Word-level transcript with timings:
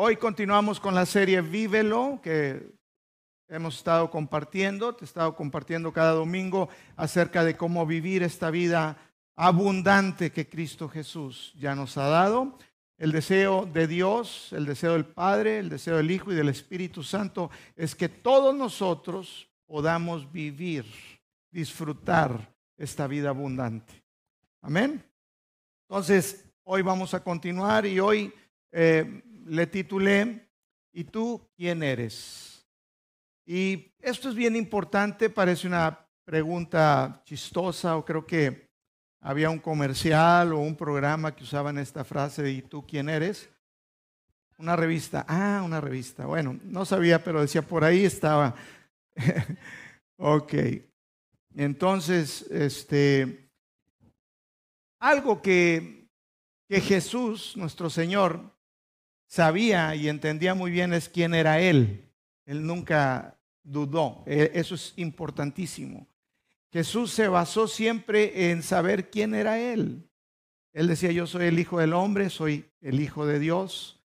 Hoy 0.00 0.14
continuamos 0.14 0.78
con 0.78 0.94
la 0.94 1.04
serie 1.04 1.40
Vívelo, 1.40 2.20
que 2.22 2.70
hemos 3.48 3.78
estado 3.78 4.08
compartiendo, 4.12 4.94
te 4.94 5.04
he 5.04 5.04
estado 5.04 5.34
compartiendo 5.34 5.92
cada 5.92 6.12
domingo 6.12 6.68
acerca 6.94 7.42
de 7.42 7.56
cómo 7.56 7.84
vivir 7.84 8.22
esta 8.22 8.52
vida 8.52 8.96
abundante 9.34 10.30
que 10.30 10.48
Cristo 10.48 10.88
Jesús 10.88 11.52
ya 11.58 11.74
nos 11.74 11.98
ha 11.98 12.06
dado. 12.06 12.56
El 12.96 13.10
deseo 13.10 13.66
de 13.66 13.88
Dios, 13.88 14.52
el 14.52 14.66
deseo 14.66 14.92
del 14.92 15.04
Padre, 15.04 15.58
el 15.58 15.68
deseo 15.68 15.96
del 15.96 16.12
Hijo 16.12 16.30
y 16.30 16.36
del 16.36 16.48
Espíritu 16.48 17.02
Santo 17.02 17.50
es 17.74 17.96
que 17.96 18.08
todos 18.08 18.54
nosotros 18.54 19.48
podamos 19.66 20.30
vivir, 20.30 20.86
disfrutar 21.50 22.54
esta 22.76 23.08
vida 23.08 23.30
abundante. 23.30 24.04
Amén. 24.62 25.04
Entonces, 25.88 26.48
hoy 26.62 26.82
vamos 26.82 27.14
a 27.14 27.24
continuar 27.24 27.84
y 27.84 27.98
hoy 27.98 28.32
eh, 28.70 29.22
le 29.48 29.66
titulé, 29.66 30.48
¿y 30.92 31.04
tú 31.04 31.48
quién 31.56 31.82
eres? 31.82 32.66
Y 33.46 33.92
esto 34.00 34.28
es 34.28 34.34
bien 34.34 34.56
importante, 34.56 35.30
parece 35.30 35.66
una 35.66 36.06
pregunta 36.24 37.22
chistosa 37.24 37.96
o 37.96 38.04
creo 38.04 38.26
que 38.26 38.68
había 39.20 39.50
un 39.50 39.58
comercial 39.58 40.52
o 40.52 40.58
un 40.58 40.76
programa 40.76 41.34
que 41.34 41.44
usaban 41.44 41.78
esta 41.78 42.04
frase 42.04 42.42
de 42.42 42.52
¿y 42.52 42.62
tú 42.62 42.86
quién 42.86 43.08
eres? 43.08 43.48
Una 44.58 44.76
revista, 44.76 45.24
ah, 45.28 45.62
una 45.64 45.80
revista. 45.80 46.26
Bueno, 46.26 46.58
no 46.64 46.84
sabía, 46.84 47.22
pero 47.22 47.40
decía 47.40 47.62
por 47.62 47.84
ahí 47.84 48.04
estaba. 48.04 48.54
ok. 50.18 50.54
Entonces, 51.54 52.42
este, 52.50 53.50
algo 55.00 55.40
que, 55.40 56.08
que 56.68 56.80
Jesús, 56.80 57.56
nuestro 57.56 57.88
Señor, 57.88 58.57
sabía 59.28 59.94
y 59.94 60.08
entendía 60.08 60.54
muy 60.54 60.72
bien 60.72 60.92
es 60.92 61.08
quién 61.08 61.34
era 61.34 61.60
Él. 61.60 62.10
Él 62.46 62.66
nunca 62.66 63.38
dudó. 63.62 64.24
E, 64.26 64.50
eso 64.54 64.74
es 64.74 64.94
importantísimo. 64.96 66.08
Jesús 66.72 67.12
se 67.12 67.28
basó 67.28 67.68
siempre 67.68 68.50
en 68.50 68.62
saber 68.62 69.10
quién 69.10 69.34
era 69.34 69.58
Él. 69.58 70.10
Él 70.72 70.88
decía, 70.88 71.12
yo 71.12 71.26
soy 71.26 71.46
el 71.46 71.58
Hijo 71.58 71.78
del 71.78 71.92
Hombre, 71.92 72.30
soy 72.30 72.68
el 72.80 73.00
Hijo 73.00 73.26
de 73.26 73.38
Dios. 73.38 74.02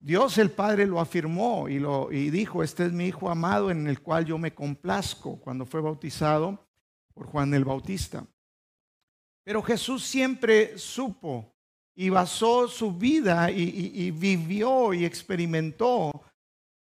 Dios 0.00 0.38
el 0.38 0.50
Padre 0.50 0.86
lo 0.86 1.00
afirmó 1.00 1.68
y, 1.68 1.80
lo, 1.80 2.12
y 2.12 2.30
dijo, 2.30 2.62
este 2.62 2.86
es 2.86 2.92
mi 2.92 3.06
Hijo 3.06 3.30
amado 3.30 3.70
en 3.70 3.86
el 3.88 4.00
cual 4.00 4.24
yo 4.24 4.38
me 4.38 4.54
complazco 4.54 5.40
cuando 5.40 5.66
fue 5.66 5.80
bautizado 5.80 6.66
por 7.14 7.26
Juan 7.26 7.52
el 7.54 7.64
Bautista. 7.64 8.24
Pero 9.42 9.62
Jesús 9.62 10.04
siempre 10.04 10.78
supo 10.78 11.57
y 12.00 12.10
basó 12.10 12.68
su 12.68 12.92
vida 12.92 13.50
y, 13.50 14.12
vivió 14.12 14.94
y 14.94 15.04
experimentó 15.04 16.12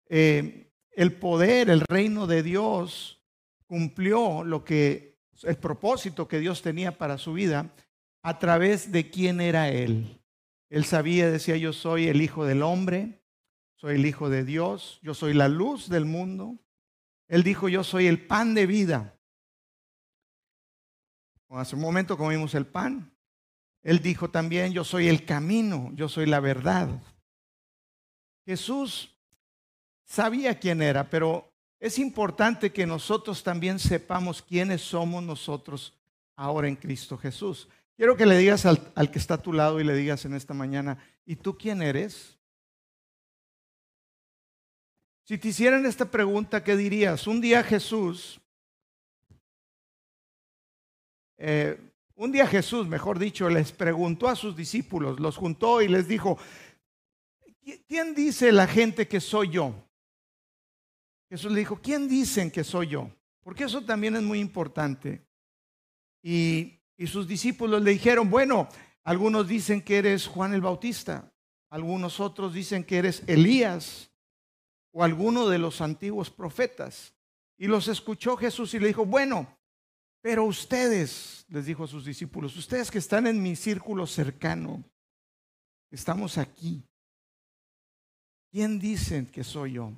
eh, 0.10 0.70
el 0.92 1.14
poder, 1.14 1.70
el 1.70 1.80
reino 1.88 2.28
de 2.28 2.44
Dios, 2.44 3.24
cumplió 3.66 4.44
lo 4.44 4.66
que 4.66 5.16
el 5.44 5.56
propósito 5.56 6.28
que 6.28 6.40
Dios 6.40 6.62
tenía 6.62 6.98
para 6.98 7.18
su 7.18 7.32
vida 7.32 7.74
a 8.24 8.40
través 8.40 8.92
de 8.92 9.10
quién 9.10 9.40
era 9.40 9.70
él. 9.70 10.20
Él 10.70 10.84
sabía, 10.84 11.32
decía, 11.32 11.56
yo 11.56 11.72
soy 11.72 12.10
el 12.10 12.22
hijo 12.22 12.44
del 12.44 12.62
hombre, 12.62 13.22
soy 13.78 13.96
el 13.96 14.06
hijo 14.06 14.30
de 14.30 14.44
Dios, 14.44 15.00
yo 15.02 15.14
soy 15.14 15.34
la 15.34 15.48
luz 15.48 15.88
del 15.88 16.04
mundo. 16.04 16.58
Él 17.30 17.44
dijo, 17.44 17.70
yo 17.70 17.86
soy 17.86 18.08
el 18.08 18.28
pan 18.28 18.54
de 18.54 18.66
vida. 18.66 19.18
Hace 21.52 21.78
un 21.78 21.82
momento 21.82 22.18
comimos 22.18 22.54
el 22.54 22.66
pan. 22.66 23.15
Él 23.86 24.00
dijo 24.00 24.32
también, 24.32 24.74
yo 24.74 24.84
soy 24.84 25.08
el 25.08 25.26
camino, 25.26 25.92
yo 25.94 26.10
soy 26.10 26.26
la 26.26 26.40
verdad. 26.40 26.90
Jesús 28.44 29.16
sabía 30.04 30.58
quién 30.58 30.82
era, 30.82 31.08
pero 31.08 31.54
es 31.80 32.00
importante 32.00 32.74
que 32.74 32.88
nosotros 32.88 33.44
también 33.44 33.78
sepamos 33.78 34.42
quiénes 34.42 34.82
somos 34.82 35.22
nosotros 35.22 35.94
ahora 36.36 36.68
en 36.68 36.76
Cristo 36.76 37.16
Jesús. 37.16 37.70
Quiero 37.96 38.18
que 38.18 38.26
le 38.26 38.40
digas 38.40 38.66
al, 38.66 39.12
que 39.12 39.20
está 39.20 39.36
a 39.36 39.42
tu 39.44 39.54
lado 39.54 39.80
y 39.80 39.84
le 39.84 39.94
digas 39.94 40.26
en 40.26 40.34
esta 40.34 40.56
mañana, 40.56 40.98
¿y 41.24 41.36
tú 41.36 41.56
quién 41.56 41.84
eres? 41.84 42.40
Si 45.26 45.38
te 45.38 45.50
hicieran 45.50 45.86
esta 45.86 46.10
pregunta, 46.10 46.64
¿qué 46.64 46.76
dirías? 46.76 47.28
Un 47.28 47.40
día 47.40 47.62
Jesús, 47.62 48.42
eh, 51.38 51.80
un 52.16 52.32
día 52.32 52.48
Jesús, 52.48 52.88
mejor 52.88 53.20
dicho, 53.20 53.50
les 53.50 53.72
preguntó 53.72 54.28
a 54.28 54.36
sus 54.36 54.56
discípulos, 54.56 55.20
los 55.20 55.38
juntó 55.38 55.82
y 55.82 55.88
les 55.88 56.08
dijo, 56.08 56.38
¿quién 57.88 58.16
dice 58.16 58.52
la 58.52 58.68
gente 58.68 59.08
que 59.08 59.20
soy 59.20 59.50
yo? 59.50 59.74
Jesús 61.30 61.52
le 61.52 61.60
dijo, 61.60 61.80
¿quién 61.82 62.08
dicen 62.08 62.52
que 62.52 62.64
soy 62.64 62.88
yo? 62.88 63.10
Porque 63.44 63.66
eso 63.66 63.84
también 63.84 64.16
es 64.16 64.24
muy 64.24 64.40
importante. 64.40 65.26
Y 66.24 66.76
y 66.98 67.08
sus 67.08 67.28
discípulos 67.28 67.82
le 67.82 67.92
dijeron, 67.92 68.30
bueno, 68.30 68.70
algunos 69.04 69.48
dicen 69.48 69.82
que 69.82 69.98
eres 69.98 70.28
Juan 70.28 70.54
el 70.54 70.62
Bautista, 70.62 71.32
algunos 71.70 72.20
otros 72.20 72.54
dicen 72.54 72.84
que 72.84 72.98
eres 72.98 73.24
Elías 73.28 74.12
o 74.92 75.04
alguno 75.04 75.50
de 75.50 75.58
los 75.58 75.82
antiguos 75.82 76.30
profetas. 76.30 77.14
Y 77.58 77.68
los 77.68 77.88
escuchó 77.88 78.38
Jesús 78.38 78.74
y 78.74 78.80
le 78.80 78.88
dijo, 78.88 79.06
bueno, 79.06 79.48
pero 80.26 80.44
ustedes, 80.46 81.46
les 81.50 81.68
dijo 81.68 81.84
a 81.84 81.88
sus 81.88 82.04
discípulos, 82.04 82.58
ustedes 82.58 82.90
que 82.90 82.98
están 82.98 83.28
en 83.28 83.44
mi 83.44 83.56
círculo 83.56 84.08
cercano, 84.08 84.84
estamos 85.92 86.40
aquí, 86.40 86.84
¿quién 88.52 88.80
dicen 88.80 89.28
que 89.28 89.44
soy 89.44 89.74
yo? 89.74 89.94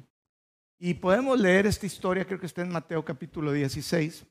Y 0.80 0.96
podemos 0.96 1.40
leer 1.40 1.66
esta 1.66 1.86
historia, 1.86 2.26
creo 2.26 2.42
que 2.42 2.46
está 2.46 2.62
en 2.62 2.74
Mateo 2.74 3.06
capítulo 3.06 3.54
16 3.54 4.26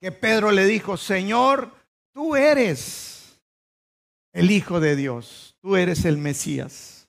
que 0.00 0.12
Pedro 0.12 0.52
le 0.52 0.64
dijo, 0.66 0.96
Señor, 0.96 1.74
tú 2.14 2.36
eres 2.36 3.42
el 4.32 4.52
Hijo 4.52 4.78
de 4.78 4.94
Dios, 4.94 5.56
tú 5.60 5.74
eres 5.74 6.04
el 6.04 6.16
Mesías. 6.16 7.08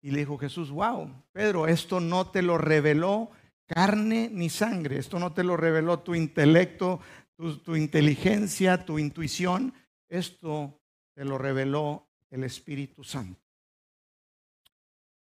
Y 0.00 0.12
le 0.12 0.20
dijo 0.20 0.38
Jesús, 0.38 0.70
wow, 0.70 1.12
Pedro, 1.30 1.66
esto 1.66 2.00
no 2.00 2.30
te 2.30 2.40
lo 2.40 2.56
reveló 2.56 3.32
carne 3.68 4.30
ni 4.32 4.48
sangre, 4.48 4.98
esto 4.98 5.18
no 5.18 5.32
te 5.32 5.44
lo 5.44 5.56
reveló 5.56 6.00
tu 6.00 6.14
intelecto, 6.14 7.00
tu, 7.36 7.76
inteligencia, 7.76 8.84
tu 8.84 8.98
intuición, 8.98 9.72
esto 10.08 10.80
te 11.14 11.24
lo 11.24 11.38
reveló 11.38 12.08
el 12.30 12.42
Espíritu 12.44 13.04
Santo. 13.04 13.40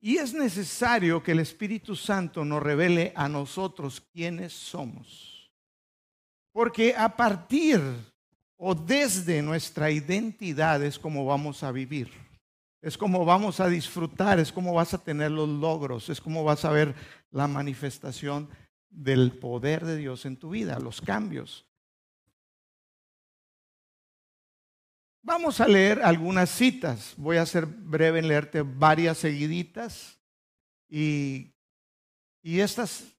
Y 0.02 0.18
es 0.18 0.34
necesario 0.34 1.22
que 1.22 1.32
el 1.32 1.40
Espíritu 1.40 1.96
Santo 1.96 2.44
nos 2.44 2.62
revele 2.62 3.14
a 3.16 3.30
nosotros 3.30 4.02
quiénes 4.12 4.52
somos. 4.52 5.52
Porque 6.52 6.96
a 6.96 7.16
partir 7.16 7.80
o 8.58 8.74
desde 8.76 9.42
nuestra 9.42 9.92
identidad 9.92 10.84
es 10.84 10.98
como 10.98 11.26
vamos 11.26 11.64
a 11.64 11.72
vivir. 11.72 12.12
Es 12.82 12.98
como 12.98 13.24
vamos 13.26 13.60
a 13.60 13.68
disfrutar, 13.68 14.40
es 14.40 14.52
como 14.52 14.74
vas 14.74 14.94
a 14.96 15.04
tener 15.04 15.30
los 15.30 15.48
logros, 15.48 16.10
es 16.10 16.20
como 16.20 16.44
vas 16.44 16.66
a 16.66 16.72
ver 16.72 16.96
la 17.32 17.48
manifestación 17.48 18.50
del 18.90 19.32
poder 19.32 19.86
de 19.86 19.98
Dios 19.98 20.26
en 20.26 20.38
tu 20.38 20.52
vida, 20.52 20.80
los 20.80 21.02
cambios. 21.02 21.66
Vamos 25.24 25.62
a 25.62 25.68
leer 25.68 26.02
algunas 26.02 26.50
citas. 26.50 27.14
Voy 27.16 27.38
a 27.38 27.46
ser 27.46 27.66
breve 27.66 28.20
en 28.20 28.28
leerte 28.28 28.64
varias 28.64 29.20
seguiditas. 29.20 30.20
Y, 30.90 31.54
y 32.42 32.60
estas 32.60 33.16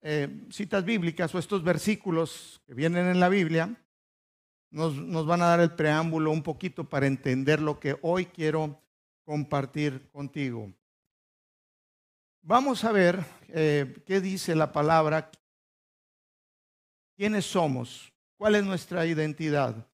eh, 0.00 0.28
citas 0.50 0.84
bíblicas 0.84 1.34
o 1.34 1.38
estos 1.38 1.62
versículos 1.62 2.62
que 2.66 2.74
vienen 2.74 3.06
en 3.06 3.20
la 3.20 3.28
Biblia 3.28 3.74
nos, 4.70 4.96
nos, 4.96 5.26
van 5.26 5.42
a 5.42 5.46
dar 5.46 5.60
el 5.60 5.74
preámbulo 5.74 6.30
un 6.30 6.42
poquito 6.42 6.88
para 6.88 7.06
entender 7.06 7.60
lo 7.60 7.78
que 7.78 7.96
hoy 8.02 8.26
quiero 8.26 8.82
compartir 9.24 10.10
contigo. 10.10 10.72
Vamos 12.46 12.84
a 12.84 12.92
ver 12.92 13.24
eh, 13.48 14.02
qué 14.04 14.20
dice 14.20 14.54
la 14.54 14.70
palabra, 14.70 15.30
quiénes 17.16 17.46
somos, 17.46 18.12
cuál 18.36 18.56
es 18.56 18.64
nuestra 18.64 19.06
identidad. 19.06 19.88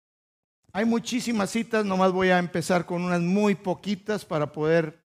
Hay 0.72 0.84
muchísimas 0.84 1.50
citas, 1.50 1.86
nomás 1.86 2.10
voy 2.10 2.30
a 2.30 2.40
empezar 2.40 2.86
con 2.86 3.02
unas 3.02 3.20
muy 3.20 3.54
poquitas 3.54 4.24
para 4.24 4.50
poder 4.50 5.00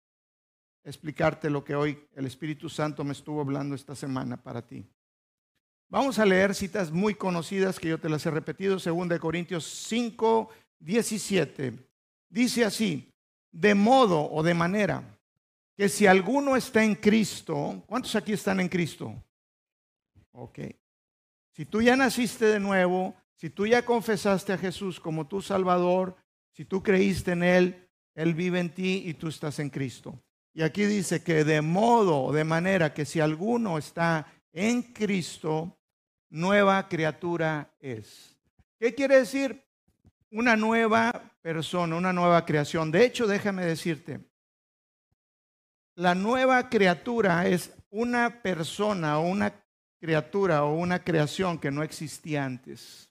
explicarte 0.85 1.51
lo 1.51 1.65
que 1.65 1.75
hoy 1.75 1.99
el 2.15 2.27
Espíritu 2.27 2.69
Santo 2.69 3.03
me 3.03 3.11
estuvo 3.11 3.41
hablando 3.41 3.75
esta 3.75 3.97
semana 3.97 4.41
para 4.41 4.65
ti. 4.65 4.87
Vamos 5.89 6.21
a 6.21 6.25
leer 6.25 6.55
citas 6.55 6.93
muy 6.93 7.17
conocidas 7.17 7.81
que 7.81 7.89
yo 7.89 7.99
te 7.99 8.09
las 8.09 8.25
he 8.25 8.31
repetido, 8.31 8.79
2 8.79 9.19
Corintios 9.19 9.65
5, 9.89 10.49
17. 10.79 11.73
Dice 12.29 12.65
así, 12.65 13.13
de 13.51 13.75
modo 13.75 14.31
o 14.31 14.45
de 14.45 14.55
manera 14.55 15.19
que 15.77 15.89
si 15.89 16.07
alguno 16.07 16.57
está 16.57 16.85
en 16.85 16.95
Cristo, 16.95 17.83
¿cuántos 17.87 18.15
aquí 18.15 18.33
están 18.33 18.61
en 18.61 18.69
Cristo? 18.69 19.15
Ok. 20.33 20.61
Si 21.51 21.67
tú 21.67 21.83
ya 21.83 21.97
naciste 21.97 22.47
de 22.47 22.61
nuevo, 22.61 23.15
si 23.35 23.51
tú 23.51 23.67
ya 23.67 23.85
confesaste 23.85 24.53
a 24.53 24.59
Jesús 24.59 25.01
como 25.01 25.27
tu 25.27 25.43
Salvador, 25.43 26.17
si 26.53 26.65
tú 26.65 26.83
creíste 26.83 27.33
en 27.33 27.43
Él, 27.43 27.89
Él 28.15 28.35
vive 28.35 28.61
en 28.61 28.75
ti 28.75 29.03
y 29.07 29.15
tú 29.15 29.29
estás 29.29 29.59
en 29.59 29.71
Cristo. 29.71 30.23
Y 30.55 30.63
aquí 30.63 30.85
dice 30.85 31.23
que 31.23 31.45
de 31.45 31.63
modo, 31.63 32.33
de 32.33 32.45
manera 32.45 32.93
que 32.93 33.05
si 33.05 33.21
alguno 33.21 33.79
está 33.79 34.27
en 34.53 34.83
Cristo, 34.83 35.79
nueva 36.31 36.89
criatura 36.89 37.75
es. 37.81 38.37
¿Qué 38.79 38.95
quiere 38.95 39.19
decir? 39.19 39.65
Una 40.31 40.57
nueva 40.57 41.37
persona, 41.41 41.97
una 41.97 42.13
nueva 42.13 42.45
creación. 42.45 42.91
De 42.91 43.05
hecho, 43.05 43.27
déjame 43.27 43.65
decirte, 43.65 44.21
la 45.95 46.15
nueva 46.15 46.69
criatura 46.69 47.47
es 47.47 47.73
una 47.91 48.43
persona 48.43 49.19
o 49.19 49.29
una 49.29 49.55
criatura 50.01 50.65
o 50.65 50.75
una 50.75 51.05
creación 51.05 51.59
que 51.59 51.71
no 51.71 51.83
existía 51.83 52.45
antes. 52.45 53.09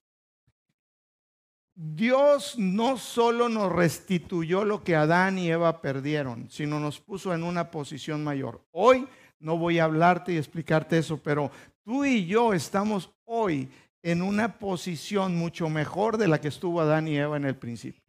Dios 1.74 2.58
no 2.58 2.98
solo 2.98 3.50
nos 3.50 3.72
restituyó 3.72 4.66
lo 4.66 4.84
que 4.84 4.96
Adán 4.96 5.38
y 5.38 5.50
Eva 5.50 5.82
perdieron, 5.82 6.50
sino 6.50 6.80
nos 6.80 7.00
puso 7.00 7.34
en 7.34 7.44
una 7.44 7.72
posición 7.72 8.24
mayor. 8.24 8.62
Hoy 8.72 9.08
no 9.40 9.58
voy 9.58 9.80
a 9.80 9.86
hablarte 9.86 10.34
y 10.34 10.38
explicarte 10.38 10.98
eso, 10.98 11.18
pero 11.18 11.50
tú 11.84 12.04
y 12.04 12.26
yo 12.26 12.54
estamos 12.54 13.12
hoy 13.26 13.70
en 14.04 14.22
una 14.22 14.60
posición 14.60 15.36
mucho 15.36 15.70
mejor 15.70 16.18
de 16.18 16.28
la 16.28 16.42
que 16.42 16.50
estuvo 16.50 16.82
Adán 16.82 17.08
y 17.08 17.18
Eva 17.18 17.38
en 17.38 17.46
el 17.46 17.56
principio. 17.56 18.02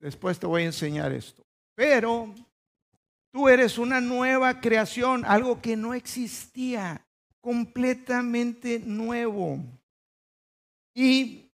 Después 0.00 0.38
te 0.38 0.46
voy 0.46 0.62
a 0.62 0.66
enseñar 0.66 1.12
esto. 1.12 1.44
Pero 1.80 2.34
tú 3.32 3.48
eres 3.48 3.78
una 3.78 4.02
nueva 4.02 4.60
creación, 4.60 5.24
algo 5.24 5.62
que 5.62 5.78
no 5.78 5.94
existía, 5.94 7.06
completamente 7.40 8.80
nuevo. 8.80 9.64
Y 10.94 11.50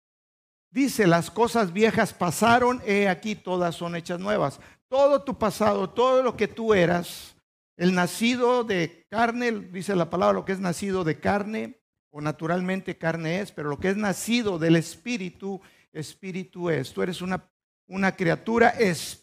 dice, 0.69 1.07
las 1.07 1.31
cosas 1.31 1.73
viejas 1.73 2.13
pasaron, 2.13 2.83
he 2.85 3.09
aquí 3.09 3.33
todas 3.33 3.73
son 3.73 3.95
hechas 3.95 4.19
nuevas. 4.19 4.59
Todo 4.89 5.23
tu 5.23 5.39
pasado, 5.39 5.89
todo 5.89 6.21
lo 6.21 6.37
que 6.37 6.47
tú 6.47 6.75
eras, 6.75 7.35
el 7.75 7.95
nacido 7.95 8.63
de 8.63 9.07
carne, 9.09 9.51
dice 9.51 9.95
la 9.95 10.11
palabra, 10.11 10.33
lo 10.33 10.45
que 10.45 10.51
es 10.51 10.59
nacido 10.59 11.03
de 11.03 11.19
carne, 11.19 11.81
o 12.11 12.21
naturalmente 12.21 12.95
carne 12.95 13.41
es, 13.41 13.51
pero 13.51 13.69
lo 13.69 13.79
que 13.79 13.89
es 13.89 13.97
nacido 13.97 14.59
del 14.59 14.75
espíritu, 14.75 15.59
espíritu 15.91 16.69
es. 16.69 16.93
Tú 16.93 17.01
eres 17.01 17.23
una, 17.23 17.49
una 17.87 18.15
criatura 18.15 18.69
espiritual 18.69 19.20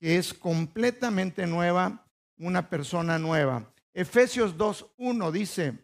que 0.00 0.16
es 0.16 0.34
completamente 0.34 1.46
nueva, 1.46 2.06
una 2.38 2.68
persona 2.68 3.18
nueva. 3.18 3.72
Efesios 3.94 4.56
2.1 4.56 5.30
dice, 5.30 5.78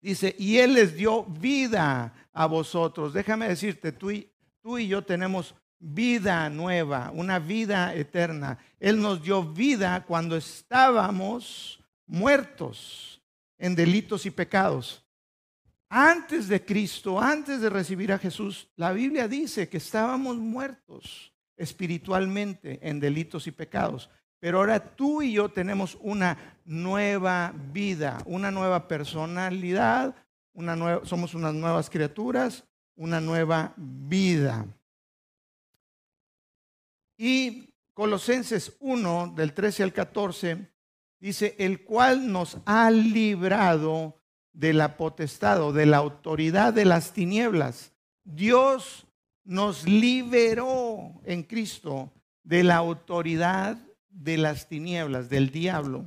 Dice, 0.00 0.34
y 0.38 0.56
Él 0.58 0.74
les 0.74 0.96
dio 0.96 1.24
vida 1.24 2.14
a 2.32 2.46
vosotros. 2.46 3.12
Déjame 3.12 3.48
decirte, 3.48 3.92
tú 3.92 4.10
y, 4.10 4.30
tú 4.62 4.78
y 4.78 4.88
yo 4.88 5.02
tenemos 5.02 5.54
vida 5.78 6.48
nueva, 6.48 7.10
una 7.14 7.38
vida 7.38 7.94
eterna. 7.94 8.58
Él 8.78 9.00
nos 9.00 9.22
dio 9.22 9.42
vida 9.42 10.04
cuando 10.06 10.36
estábamos 10.36 11.82
muertos 12.06 13.20
en 13.58 13.74
delitos 13.74 14.24
y 14.24 14.30
pecados. 14.30 15.04
Antes 15.92 16.46
de 16.46 16.64
Cristo, 16.64 17.20
antes 17.20 17.60
de 17.60 17.68
recibir 17.68 18.12
a 18.12 18.18
Jesús, 18.18 18.70
la 18.76 18.92
Biblia 18.92 19.26
dice 19.26 19.68
que 19.68 19.78
estábamos 19.78 20.36
muertos 20.36 21.34
espiritualmente 21.56 22.78
en 22.88 23.00
delitos 23.00 23.48
y 23.48 23.50
pecados. 23.50 24.08
Pero 24.38 24.58
ahora 24.58 24.94
tú 24.94 25.20
y 25.20 25.32
yo 25.32 25.48
tenemos 25.48 25.98
una 26.00 26.56
nueva 26.64 27.52
vida, 27.72 28.22
una 28.24 28.52
nueva 28.52 28.86
personalidad, 28.86 30.14
somos 31.02 31.34
unas 31.34 31.54
nuevas 31.54 31.90
criaturas, 31.90 32.64
una 32.94 33.20
nueva 33.20 33.74
vida. 33.76 34.66
Y 37.18 37.74
Colosenses 37.94 38.76
1, 38.78 39.34
del 39.34 39.52
13 39.52 39.82
al 39.82 39.92
14, 39.92 40.70
dice, 41.18 41.56
el 41.58 41.82
cual 41.82 42.30
nos 42.30 42.58
ha 42.64 42.92
librado 42.92 44.19
de 44.52 44.72
la 44.72 44.96
potestad 44.96 45.72
de 45.72 45.86
la 45.86 45.98
autoridad 45.98 46.72
de 46.72 46.84
las 46.84 47.12
tinieblas. 47.12 47.92
Dios 48.24 49.06
nos 49.44 49.86
liberó 49.86 51.20
en 51.24 51.42
Cristo 51.42 52.12
de 52.42 52.64
la 52.64 52.76
autoridad 52.76 53.78
de 54.08 54.36
las 54.36 54.68
tinieblas, 54.68 55.28
del 55.28 55.50
diablo. 55.50 56.04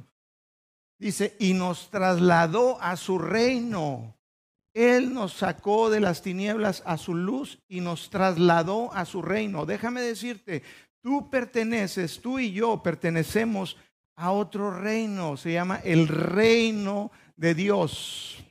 Dice, 1.00 1.36
y 1.40 1.54
nos 1.54 1.90
trasladó 1.90 2.80
a 2.82 2.96
su 2.96 3.18
reino. 3.18 4.16
Él 4.74 5.14
nos 5.14 5.34
sacó 5.34 5.90
de 5.90 6.00
las 6.00 6.22
tinieblas 6.22 6.82
a 6.86 6.98
su 6.98 7.14
luz 7.14 7.60
y 7.68 7.82
nos 7.82 8.10
trasladó 8.10 8.94
a 8.94 9.06
su 9.06 9.22
reino. 9.22 9.66
Déjame 9.66 10.02
decirte, 10.02 10.64
tú 11.02 11.30
perteneces, 11.30 12.22
tú 12.22 12.40
y 12.40 12.52
yo 12.52 12.82
pertenecemos 12.82 13.78
a 14.16 14.32
otro 14.32 14.72
reino. 14.72 15.38
Se 15.38 15.54
llama 15.54 15.80
el 15.84 16.08
reino 16.08 17.12
de 17.36 17.56
Dios. 17.56 18.44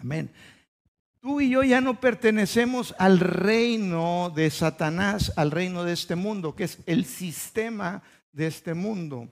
Amén. 0.00 0.30
Tú 1.20 1.40
y 1.42 1.50
yo 1.50 1.62
ya 1.62 1.82
no 1.82 2.00
pertenecemos 2.00 2.94
al 2.98 3.20
reino 3.20 4.32
de 4.34 4.50
Satanás, 4.50 5.32
al 5.36 5.50
reino 5.50 5.84
de 5.84 5.92
este 5.92 6.16
mundo, 6.16 6.54
que 6.54 6.64
es 6.64 6.78
el 6.86 7.04
sistema 7.04 8.02
de 8.32 8.46
este 8.46 8.72
mundo. 8.72 9.28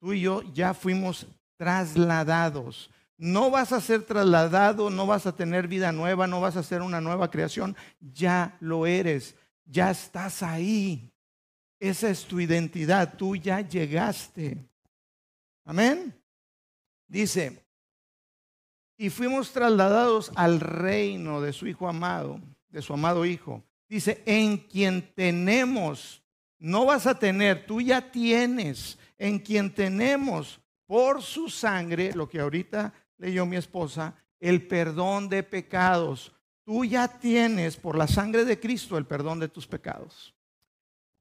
Tú 0.00 0.12
y 0.12 0.20
yo 0.20 0.42
ya 0.52 0.74
fuimos 0.74 1.26
trasladados. 1.56 2.90
No 3.16 3.50
vas 3.50 3.72
a 3.72 3.80
ser 3.80 4.02
trasladado, 4.02 4.90
no 4.90 5.06
vas 5.06 5.26
a 5.26 5.34
tener 5.34 5.66
vida 5.68 5.92
nueva, 5.92 6.26
no 6.26 6.40
vas 6.40 6.56
a 6.56 6.62
ser 6.62 6.82
una 6.82 7.00
nueva 7.00 7.30
creación. 7.30 7.74
Ya 8.00 8.56
lo 8.60 8.86
eres, 8.86 9.34
ya 9.64 9.90
estás 9.90 10.42
ahí. 10.42 11.10
Esa 11.78 12.10
es 12.10 12.24
tu 12.24 12.40
identidad, 12.40 13.14
tú 13.16 13.36
ya 13.36 13.62
llegaste. 13.62 14.58
Amén. 15.64 16.14
Dice, 17.08 17.62
y 19.00 19.08
fuimos 19.08 19.50
trasladados 19.50 20.30
al 20.34 20.60
reino 20.60 21.40
de 21.40 21.54
su 21.54 21.66
Hijo 21.66 21.88
amado, 21.88 22.38
de 22.68 22.82
su 22.82 22.92
amado 22.92 23.24
Hijo. 23.24 23.64
Dice, 23.88 24.22
en 24.26 24.58
quien 24.58 25.14
tenemos 25.14 26.22
no 26.58 26.84
vas 26.84 27.06
a 27.06 27.18
tener, 27.18 27.64
tú 27.64 27.80
ya 27.80 28.12
tienes 28.12 28.98
en 29.16 29.38
quien 29.38 29.74
tenemos 29.74 30.60
por 30.84 31.22
su 31.22 31.48
sangre, 31.48 32.12
lo 32.12 32.28
que 32.28 32.40
ahorita 32.40 32.92
leyó 33.16 33.46
mi 33.46 33.56
esposa, 33.56 34.14
el 34.38 34.66
perdón 34.66 35.30
de 35.30 35.44
pecados. 35.44 36.34
Tú 36.62 36.84
ya 36.84 37.08
tienes 37.08 37.78
por 37.78 37.96
la 37.96 38.06
sangre 38.06 38.44
de 38.44 38.60
Cristo 38.60 38.98
el 38.98 39.06
perdón 39.06 39.40
de 39.40 39.48
tus 39.48 39.66
pecados. 39.66 40.34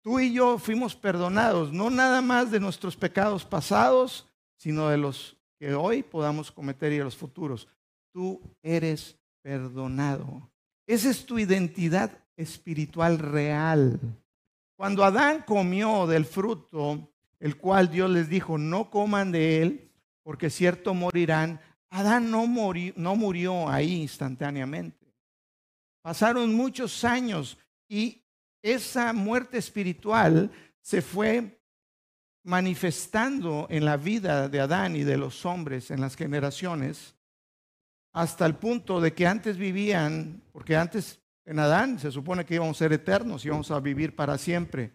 Tú 0.01 0.19
y 0.19 0.33
yo 0.33 0.59
fuimos 0.59 0.97
perdonados, 0.97 1.71
no 1.71 1.89
nada 1.89 2.21
más 2.21 2.51
de 2.51 2.59
nuestros 2.59 2.97
pecados 2.97 3.45
pasados, 3.45 4.27
sino 4.57 4.89
de 4.89 4.97
los 4.97 5.38
que 5.59 5.73
hoy 5.73 6.03
podamos 6.03 6.51
cometer 6.51 6.91
y 6.93 6.97
de 6.97 7.03
los 7.03 7.17
futuros. 7.17 7.67
Tú 8.13 8.41
eres 8.63 9.19
perdonado. 9.41 10.49
Esa 10.87 11.09
es 11.09 11.25
tu 11.25 11.37
identidad 11.37 12.11
espiritual 12.37 13.19
real. 13.19 13.99
Cuando 14.77 15.03
Adán 15.03 15.43
comió 15.45 16.07
del 16.07 16.25
fruto, 16.25 17.11
el 17.39 17.57
cual 17.57 17.91
Dios 17.91 18.09
les 18.09 18.29
dijo, 18.29 18.57
no 18.57 18.89
coman 18.89 19.31
de 19.31 19.61
él, 19.61 19.91
porque 20.23 20.49
cierto 20.49 20.93
morirán, 20.93 21.59
Adán 21.89 22.31
no 22.31 22.47
murió, 22.47 22.93
no 22.95 23.69
ahí 23.69 24.01
instantáneamente. 24.01 25.13
Pasaron 26.01 26.53
muchos 26.53 27.03
años 27.03 27.57
y 27.89 28.23
esa 28.61 29.11
muerte 29.13 29.57
espiritual 29.57 30.51
se 30.81 31.01
fue 31.01 31.58
manifestando 32.43 33.67
en 33.69 33.85
la 33.85 33.97
vida 33.97 34.49
de 34.49 34.59
Adán 34.59 34.95
y 34.95 35.03
de 35.03 35.17
los 35.17 35.45
hombres 35.45 35.91
en 35.91 36.01
las 36.01 36.15
generaciones, 36.15 37.15
hasta 38.11 38.45
el 38.45 38.55
punto 38.55 39.01
de 39.01 39.13
que 39.13 39.27
antes 39.27 39.57
vivían, 39.57 40.41
porque 40.51 40.75
antes 40.75 41.19
en 41.45 41.59
Adán 41.59 41.99
se 41.99 42.11
supone 42.11 42.45
que 42.45 42.55
íbamos 42.55 42.77
a 42.77 42.79
ser 42.79 42.93
eternos, 42.93 43.45
íbamos 43.45 43.71
a 43.71 43.79
vivir 43.79 44.15
para 44.15 44.37
siempre. 44.37 44.91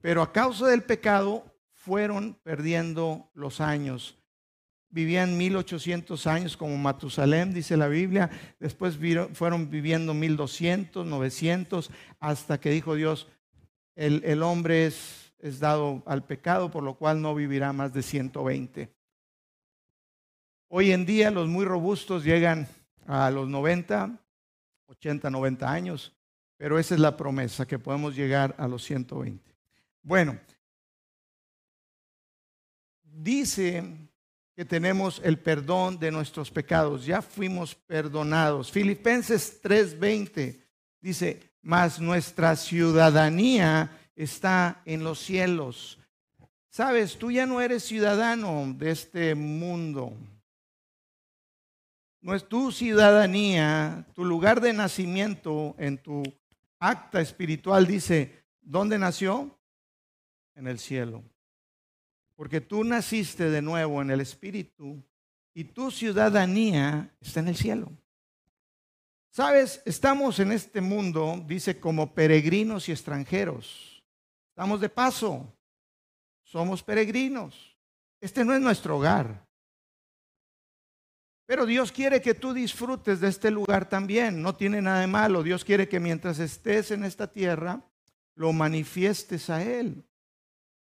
Pero 0.00 0.22
a 0.22 0.32
causa 0.32 0.66
del 0.66 0.82
pecado 0.82 1.44
fueron 1.72 2.38
perdiendo 2.42 3.30
los 3.34 3.60
años. 3.60 4.16
Vivían 4.88 5.36
1800 5.36 6.26
años 6.26 6.56
como 6.56 6.76
Matusalem, 6.76 7.52
dice 7.52 7.76
la 7.76 7.86
Biblia. 7.86 8.28
Después 8.58 8.98
fueron 9.34 9.70
viviendo 9.70 10.14
1200, 10.14 11.06
900, 11.06 11.90
hasta 12.18 12.58
que 12.58 12.70
dijo 12.70 12.94
Dios, 12.94 13.28
el, 13.94 14.22
el 14.24 14.42
hombre 14.42 14.86
es, 14.86 15.29
es 15.42 15.60
dado 15.60 16.02
al 16.06 16.24
pecado, 16.24 16.70
por 16.70 16.82
lo 16.82 16.94
cual 16.94 17.20
no 17.20 17.34
vivirá 17.34 17.72
más 17.72 17.92
de 17.92 18.02
120. 18.02 18.92
Hoy 20.68 20.92
en 20.92 21.04
día 21.04 21.30
los 21.30 21.48
muy 21.48 21.64
robustos 21.64 22.24
llegan 22.24 22.68
a 23.06 23.30
los 23.30 23.48
90, 23.48 24.18
80, 24.86 25.30
90 25.30 25.70
años, 25.70 26.12
pero 26.56 26.78
esa 26.78 26.94
es 26.94 27.00
la 27.00 27.16
promesa, 27.16 27.66
que 27.66 27.78
podemos 27.78 28.14
llegar 28.14 28.54
a 28.58 28.68
los 28.68 28.84
120. 28.84 29.42
Bueno, 30.02 30.38
dice 33.02 33.84
que 34.54 34.64
tenemos 34.64 35.20
el 35.24 35.38
perdón 35.38 35.98
de 35.98 36.10
nuestros 36.10 36.50
pecados, 36.50 37.04
ya 37.04 37.22
fuimos 37.22 37.74
perdonados. 37.74 38.70
Filipenses 38.70 39.60
3:20 39.62 40.60
dice, 41.00 41.40
mas 41.62 41.98
nuestra 41.98 42.56
ciudadanía 42.56 43.99
está 44.22 44.82
en 44.84 45.02
los 45.02 45.18
cielos. 45.18 45.98
Sabes, 46.68 47.18
tú 47.18 47.30
ya 47.30 47.46
no 47.46 47.60
eres 47.60 47.84
ciudadano 47.84 48.72
de 48.76 48.90
este 48.90 49.34
mundo. 49.34 50.12
No 52.20 52.34
es 52.34 52.46
tu 52.46 52.70
ciudadanía, 52.70 54.06
tu 54.14 54.24
lugar 54.24 54.60
de 54.60 54.72
nacimiento 54.72 55.74
en 55.78 55.96
tu 55.96 56.22
acta 56.78 57.20
espiritual 57.20 57.86
dice, 57.86 58.44
¿dónde 58.60 58.98
nació? 58.98 59.58
En 60.54 60.66
el 60.66 60.78
cielo. 60.78 61.22
Porque 62.36 62.60
tú 62.60 62.84
naciste 62.84 63.48
de 63.50 63.62
nuevo 63.62 64.02
en 64.02 64.10
el 64.10 64.20
espíritu 64.20 65.02
y 65.54 65.64
tu 65.64 65.90
ciudadanía 65.90 67.10
está 67.20 67.40
en 67.40 67.48
el 67.48 67.56
cielo. 67.56 67.90
Sabes, 69.30 69.80
estamos 69.86 70.40
en 70.40 70.52
este 70.52 70.80
mundo, 70.80 71.42
dice, 71.46 71.78
como 71.78 72.14
peregrinos 72.14 72.88
y 72.88 72.92
extranjeros. 72.92 73.89
Estamos 74.60 74.82
de 74.82 74.90
paso 74.90 75.50
somos 76.44 76.82
peregrinos. 76.82 77.74
Este 78.20 78.44
no 78.44 78.52
es 78.52 78.60
nuestro 78.60 78.98
hogar. 78.98 79.48
Pero 81.46 81.64
Dios 81.64 81.90
quiere 81.90 82.20
que 82.20 82.34
tú 82.34 82.52
disfrutes 82.52 83.20
de 83.20 83.28
este 83.28 83.50
lugar 83.50 83.88
también. 83.88 84.42
No 84.42 84.54
tiene 84.54 84.82
nada 84.82 85.00
de 85.00 85.06
malo. 85.06 85.42
Dios 85.42 85.64
quiere 85.64 85.88
que 85.88 85.98
mientras 85.98 86.38
estés 86.40 86.90
en 86.90 87.04
esta 87.04 87.32
tierra, 87.32 87.82
lo 88.34 88.52
manifiestes 88.52 89.48
a 89.48 89.62
Él. 89.62 90.04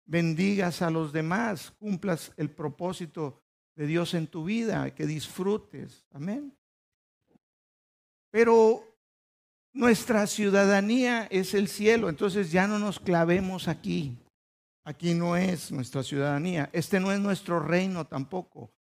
Bendigas 0.06 0.82
a 0.82 0.90
los 0.90 1.12
demás. 1.12 1.72
Cumplas 1.72 2.32
el 2.38 2.52
propósito 2.52 3.44
de 3.76 3.88
Dios 3.88 4.14
en 4.14 4.28
tu 4.28 4.46
vida. 4.46 4.96
Que 4.96 5.06
disfrutes. 5.06 6.08
Amén. 6.12 6.58
Pero 8.32 8.95
nuestra 9.76 10.26
ciudadanía 10.26 11.28
es 11.30 11.54
el 11.54 11.68
cielo. 11.68 12.10
Entonces 12.10 12.52
ya 12.52 12.66
no 12.66 12.80
nos 12.80 13.00
clavemos 13.00 13.68
aquí. 13.68 14.18
Aquí 14.86 15.14
no 15.14 15.36
es 15.36 15.72
nuestra 15.72 16.02
ciudadanía. 16.02 16.70
Este 16.72 17.00
no 17.00 17.12
es 17.12 17.20
nuestro 17.20 17.60
reino 17.60 18.08
tampoco. 18.08 18.72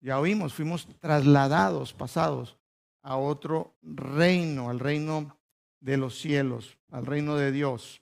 Ya 0.00 0.20
oímos, 0.20 0.54
fuimos 0.54 0.86
trasladados, 1.00 1.92
pasados 1.92 2.56
a 3.02 3.16
otro 3.16 3.76
reino, 3.82 4.70
al 4.70 4.78
reino 4.78 5.36
de 5.80 5.96
los 5.96 6.18
cielos, 6.18 6.78
al 6.90 7.04
reino 7.04 7.36
de 7.36 7.50
Dios. 7.50 8.00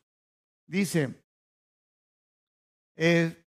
Dice, 0.66 1.14
eh, 2.96 3.44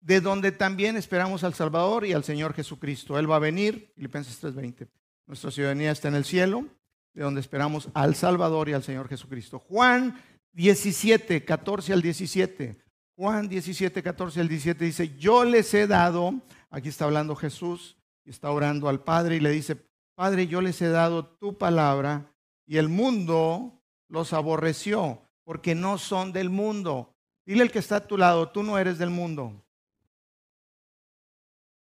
de 0.00 0.20
donde 0.20 0.52
también 0.52 0.96
esperamos 0.96 1.42
al 1.42 1.54
Salvador 1.54 2.06
y 2.06 2.12
al 2.12 2.22
Señor 2.22 2.54
Jesucristo. 2.54 3.18
Él 3.18 3.30
va 3.30 3.36
a 3.36 3.40
venir, 3.40 3.90
Filipenses 3.96 4.38
3:20. 4.38 4.88
Nuestra 5.26 5.50
ciudadanía 5.50 5.90
está 5.90 6.08
en 6.08 6.16
el 6.16 6.24
cielo, 6.24 6.66
de 7.14 7.22
donde 7.22 7.40
esperamos 7.40 7.88
al 7.94 8.14
Salvador 8.14 8.68
y 8.68 8.72
al 8.72 8.82
Señor 8.82 9.08
Jesucristo. 9.08 9.60
Juan 9.60 10.20
17, 10.52 11.44
14 11.44 11.92
al 11.92 12.02
17. 12.02 12.78
Juan 13.16 13.48
17, 13.48 14.02
14 14.02 14.40
al 14.40 14.48
17 14.48 14.84
dice, 14.84 15.16
yo 15.16 15.44
les 15.44 15.72
he 15.72 15.86
dado, 15.86 16.34
aquí 16.70 16.88
está 16.88 17.04
hablando 17.04 17.36
Jesús, 17.36 17.96
está 18.24 18.50
orando 18.50 18.88
al 18.88 19.04
Padre 19.04 19.36
y 19.36 19.40
le 19.40 19.50
dice, 19.50 19.76
Padre, 20.16 20.48
yo 20.48 20.60
les 20.60 20.82
he 20.82 20.88
dado 20.88 21.24
tu 21.24 21.56
palabra 21.56 22.32
y 22.66 22.78
el 22.78 22.88
mundo 22.88 23.80
los 24.08 24.32
aborreció 24.32 25.20
porque 25.44 25.74
no 25.74 25.98
son 25.98 26.32
del 26.32 26.50
mundo. 26.50 27.14
Dile 27.46 27.62
el 27.62 27.70
que 27.70 27.78
está 27.78 27.96
a 27.96 28.06
tu 28.06 28.16
lado, 28.16 28.50
tú 28.50 28.62
no 28.62 28.78
eres 28.78 28.98
del 28.98 29.10
mundo. 29.10 29.64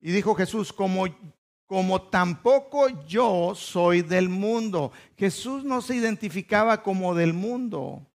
Y 0.01 0.11
dijo 0.11 0.35
Jesús, 0.35 0.73
como, 0.73 1.05
como 1.65 2.01
tampoco 2.03 2.89
yo 3.05 3.53
soy 3.55 4.01
del 4.01 4.29
mundo. 4.29 4.91
Jesús 5.17 5.63
no 5.63 5.81
se 5.81 5.95
identificaba 5.95 6.83
como 6.83 7.15
del 7.15 7.33
mundo. 7.33 8.05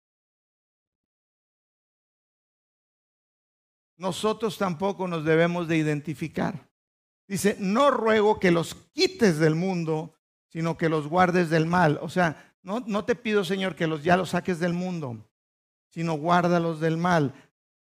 nosotros 3.98 4.56
tampoco 4.56 5.06
nos 5.06 5.24
debemos 5.24 5.68
de 5.68 5.76
identificar. 5.76 6.68
Dice, 7.26 7.56
no 7.58 7.90
ruego 7.90 8.40
que 8.40 8.50
los 8.50 8.74
quites 8.94 9.38
del 9.38 9.54
mundo, 9.54 10.14
sino 10.46 10.78
que 10.78 10.88
los 10.88 11.08
guardes 11.08 11.50
del 11.50 11.66
mal. 11.66 11.98
O 12.00 12.08
sea, 12.08 12.54
no, 12.62 12.80
no 12.86 13.04
te 13.04 13.16
pido, 13.16 13.44
Señor, 13.44 13.74
que 13.74 13.86
los, 13.86 14.02
ya 14.02 14.16
los 14.16 14.30
saques 14.30 14.60
del 14.60 14.72
mundo, 14.72 15.28
sino 15.90 16.14
guárdalos 16.14 16.80
del 16.80 16.96
mal. 16.96 17.34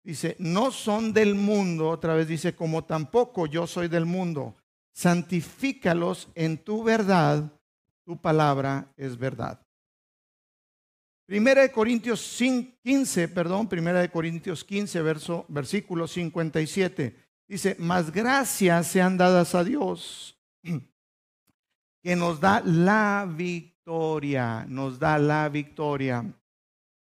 Dice, 0.03 0.35
no 0.37 0.71
son 0.71 1.13
del 1.13 1.33
mundo, 1.33 1.89
otra 1.89 2.13
vez 2.13 2.27
dice, 2.27 2.53
como 2.53 2.83
tampoco 2.83 3.47
yo 3.47 3.65
soy 3.65 3.87
del 3.87 4.05
mundo. 4.05 4.55
Santifícalos 4.93 6.29
en 6.35 6.57
tu 6.57 6.83
verdad, 6.83 7.51
tu 8.05 8.19
palabra 8.19 8.91
es 8.97 9.17
verdad. 9.17 9.65
Primera 11.25 11.61
de 11.61 11.71
Corintios 11.71 12.37
15, 12.83 13.29
perdón, 13.29 13.69
Primera 13.69 14.01
de 14.01 14.09
Corintios 14.09 14.65
15, 14.65 15.01
verso, 15.01 15.45
versículo 15.47 16.05
57. 16.05 17.15
Dice, 17.47 17.75
más 17.79 18.11
gracias 18.11 18.87
sean 18.87 19.17
dadas 19.17 19.55
a 19.55 19.63
Dios, 19.63 20.37
que 22.03 22.15
nos 22.17 22.41
da 22.41 22.61
la 22.65 23.25
victoria, 23.29 24.65
nos 24.67 24.99
da 24.99 25.17
la 25.17 25.47
victoria 25.47 26.25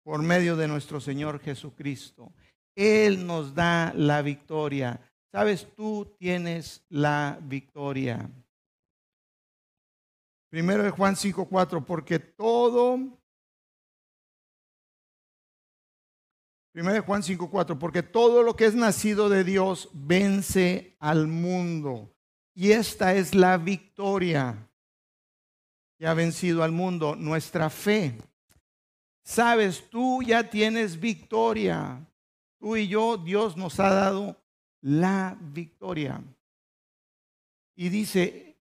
por 0.04 0.22
medio 0.22 0.56
de 0.56 0.68
nuestro 0.68 1.00
Señor 1.00 1.40
Jesucristo. 1.40 2.34
Él 2.76 3.26
nos 3.26 3.56
da 3.56 3.94
la 3.96 4.22
victoria. 4.22 5.00
Sabes, 5.32 5.68
tú 5.76 6.16
tienes 6.18 6.86
la 6.90 7.40
victoria. 7.42 8.30
Primero 10.50 10.84
de 10.84 10.92
Juan 10.92 11.16
5:4, 11.16 11.86
porque 11.86 12.20
todo 12.20 13.18
Primero 16.78 17.02
Juan 17.02 17.24
5:4, 17.24 17.80
porque 17.80 18.04
todo 18.04 18.44
lo 18.44 18.56
que 18.56 18.66
es 18.66 18.76
nacido 18.76 19.30
de 19.30 19.44
Dios 19.44 19.90
vence 19.94 20.96
al 21.00 21.26
mundo. 21.26 22.16
Y 22.54 22.72
esta 22.72 23.16
es 23.16 23.34
la 23.34 23.58
victoria 23.58 24.70
que 25.98 26.06
ha 26.06 26.14
vencido 26.14 26.62
al 26.62 26.72
mundo, 26.72 27.16
nuestra 27.16 27.72
fe. 27.72 28.16
Sabes, 29.24 29.90
tú 29.90 30.22
ya 30.22 30.52
tienes 30.52 31.00
victoria. 31.00 32.08
Tú 32.60 32.76
y 32.76 32.88
yo, 32.88 33.18
Dios 33.18 33.58
nos 33.58 33.80
ha 33.80 33.90
dado 33.90 34.38
la 34.82 35.38
victoria. 35.40 36.22
Y 37.76 37.90
dice, 37.90 38.58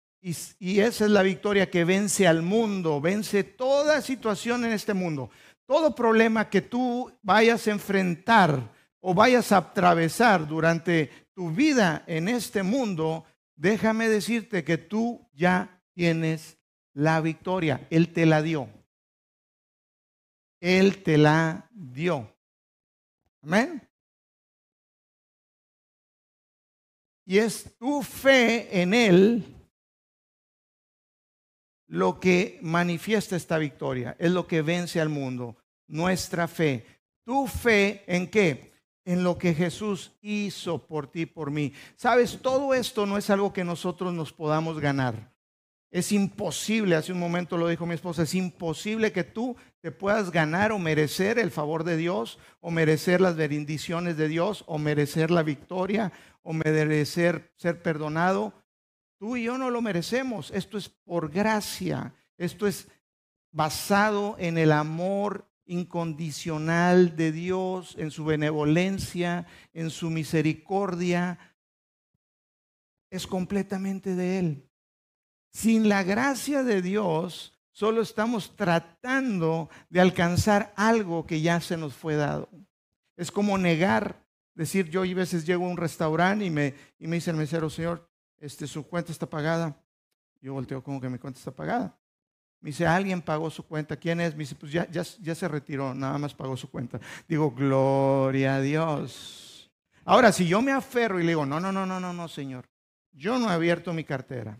y, 0.59 0.79
esa 0.79 1.05
es 1.05 1.11
la 1.11 1.23
victoria 1.23 1.69
que 1.69 1.83
vence 1.85 2.27
al 2.27 2.41
mundo, 2.41 2.99
vence 2.99 3.43
toda 3.43 4.01
situación 4.01 4.65
en 4.65 4.73
este 4.73 4.93
mundo. 4.93 5.29
Todo 5.65 5.95
problema 5.95 6.49
que 6.49 6.61
tú 6.61 7.11
vayas 7.21 7.67
a 7.67 7.71
enfrentar 7.71 8.71
o 8.99 9.13
vayas 9.13 9.51
a 9.51 9.57
atravesar 9.57 10.47
durante 10.47 11.27
tu 11.33 11.51
vida 11.51 12.03
en 12.07 12.27
este 12.27 12.63
mundo, 12.63 13.25
déjame 13.55 14.09
decirte 14.09 14.63
que 14.63 14.77
tú 14.77 15.29
ya 15.33 15.81
tienes 15.93 16.57
la 16.93 17.21
victoria. 17.21 17.87
Él 17.89 18.11
te 18.11 18.25
la 18.25 18.41
dio. 18.41 18.69
Él 20.59 21.03
te 21.03 21.17
la 21.17 21.69
dio. 21.71 22.35
Amén. 23.43 23.86
Y 27.29 27.39
es 27.39 27.75
tu 27.77 28.01
fe 28.01 28.81
en 28.81 28.93
Él 28.93 29.43
lo 31.87 32.21
que 32.21 32.57
manifiesta 32.61 33.35
esta 33.35 33.57
victoria, 33.57 34.15
es 34.17 34.31
lo 34.31 34.47
que 34.47 34.61
vence 34.61 35.01
al 35.01 35.09
mundo, 35.09 35.57
nuestra 35.87 36.47
fe. 36.47 36.85
¿Tu 37.25 37.45
fe 37.47 38.05
en 38.07 38.27
qué? 38.27 38.71
En 39.03 39.25
lo 39.25 39.37
que 39.37 39.53
Jesús 39.53 40.13
hizo 40.21 40.87
por 40.87 41.07
ti, 41.07 41.25
por 41.25 41.51
mí. 41.51 41.73
Sabes, 41.97 42.39
todo 42.41 42.73
esto 42.73 43.05
no 43.05 43.17
es 43.17 43.29
algo 43.29 43.51
que 43.51 43.65
nosotros 43.65 44.13
nos 44.13 44.31
podamos 44.31 44.79
ganar. 44.79 45.33
Es 45.91 46.13
imposible, 46.13 46.95
hace 46.95 47.11
un 47.11 47.19
momento 47.19 47.57
lo 47.57 47.67
dijo 47.67 47.85
mi 47.85 47.95
esposa, 47.95 48.23
es 48.23 48.35
imposible 48.35 49.11
que 49.11 49.23
tú 49.23 49.55
te 49.81 49.91
puedas 49.91 50.31
ganar 50.31 50.71
o 50.73 50.79
merecer 50.79 51.39
el 51.39 51.51
favor 51.51 51.85
de 51.85 51.95
Dios, 51.95 52.39
o 52.59 52.71
merecer 52.71 53.21
las 53.21 53.37
bendiciones 53.37 54.17
de 54.17 54.27
Dios, 54.27 54.63
o 54.67 54.77
merecer 54.77 55.31
la 55.31 55.43
victoria, 55.43 56.11
o 56.47 56.53
merecer 56.53 57.51
ser 57.57 57.81
perdonado 57.81 58.53
Tú 59.17 59.35
y 59.35 59.43
yo 59.43 59.57
no 59.57 59.69
lo 59.69 59.81
merecemos. 59.81 60.51
Esto 60.51 60.77
es 60.77 60.89
por 60.89 61.31
gracia. 61.31 62.13
Esto 62.37 62.67
es 62.67 62.87
basado 63.51 64.35
en 64.37 64.57
el 64.57 64.71
amor 64.71 65.49
incondicional 65.65 67.15
de 67.15 67.31
Dios, 67.31 67.95
en 67.97 68.11
su 68.11 68.25
benevolencia, 68.25 69.47
en 69.73 69.89
su 69.89 70.11
misericordia. 70.11 71.39
Es 73.09 73.25
completamente 73.25 74.15
de 74.15 74.39
Él. 74.39 74.69
Sin 75.51 75.89
la 75.89 76.03
gracia 76.03 76.61
de 76.61 76.83
Dios, 76.83 77.57
solo 77.71 78.03
estamos 78.03 78.55
tratando 78.55 79.69
de 79.89 80.01
alcanzar 80.01 80.73
algo 80.75 81.25
que 81.25 81.41
ya 81.41 81.59
se 81.59 81.75
nos 81.75 81.95
fue 81.95 82.15
dado. 82.15 82.49
Es 83.15 83.31
como 83.31 83.57
negar, 83.57 84.26
decir, 84.57 84.89
yo 84.89 85.03
a 85.03 85.13
veces 85.13 85.45
llego 85.45 85.65
a 85.65 85.69
un 85.69 85.77
restaurante 85.77 86.43
y 86.43 86.49
me, 86.49 86.73
y 86.99 87.07
me 87.07 87.15
dice 87.15 87.31
el 87.31 87.37
mesero, 87.37 87.69
Señor, 87.69 88.09
este, 88.39 88.67
su 88.67 88.85
cuenta 88.87 89.11
está 89.11 89.29
pagada. 89.29 89.75
Yo 90.41 90.53
volteo 90.53 90.83
como 90.83 90.99
que 90.99 91.09
mi 91.09 91.17
cuenta 91.17 91.39
está 91.39 91.51
pagada. 91.51 91.95
Me 92.59 92.71
dice, 92.71 92.85
alguien 92.85 93.21
pagó 93.21 93.49
su 93.49 93.63
cuenta. 93.63 93.95
¿Quién 93.95 94.19
es? 94.19 94.33
Me 94.33 94.39
dice, 94.39 94.55
pues 94.55 94.71
ya, 94.71 94.89
ya, 94.89 95.03
ya 95.21 95.35
se 95.35 95.47
retiró, 95.47 95.93
nada 95.93 96.17
más 96.17 96.33
pagó 96.33 96.57
su 96.57 96.69
cuenta. 96.69 96.99
Digo, 97.27 97.51
gloria 97.51 98.55
a 98.55 98.61
Dios. 98.61 99.71
Ahora, 100.03 100.31
si 100.31 100.47
yo 100.47 100.61
me 100.61 100.71
aferro 100.71 101.19
y 101.19 101.23
le 101.23 101.29
digo, 101.29 101.45
no, 101.45 101.59
no, 101.59 101.71
no, 101.71 101.85
no, 101.85 101.99
no, 101.99 102.13
no, 102.13 102.27
Señor, 102.27 102.65
yo 103.11 103.37
no 103.37 103.49
he 103.49 103.53
abierto 103.53 103.93
mi 103.93 104.03
cartera. 104.03 104.59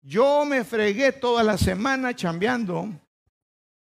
Yo 0.00 0.44
me 0.44 0.64
fregué 0.64 1.12
toda 1.12 1.44
la 1.44 1.56
semana 1.56 2.14
chambeando 2.16 2.88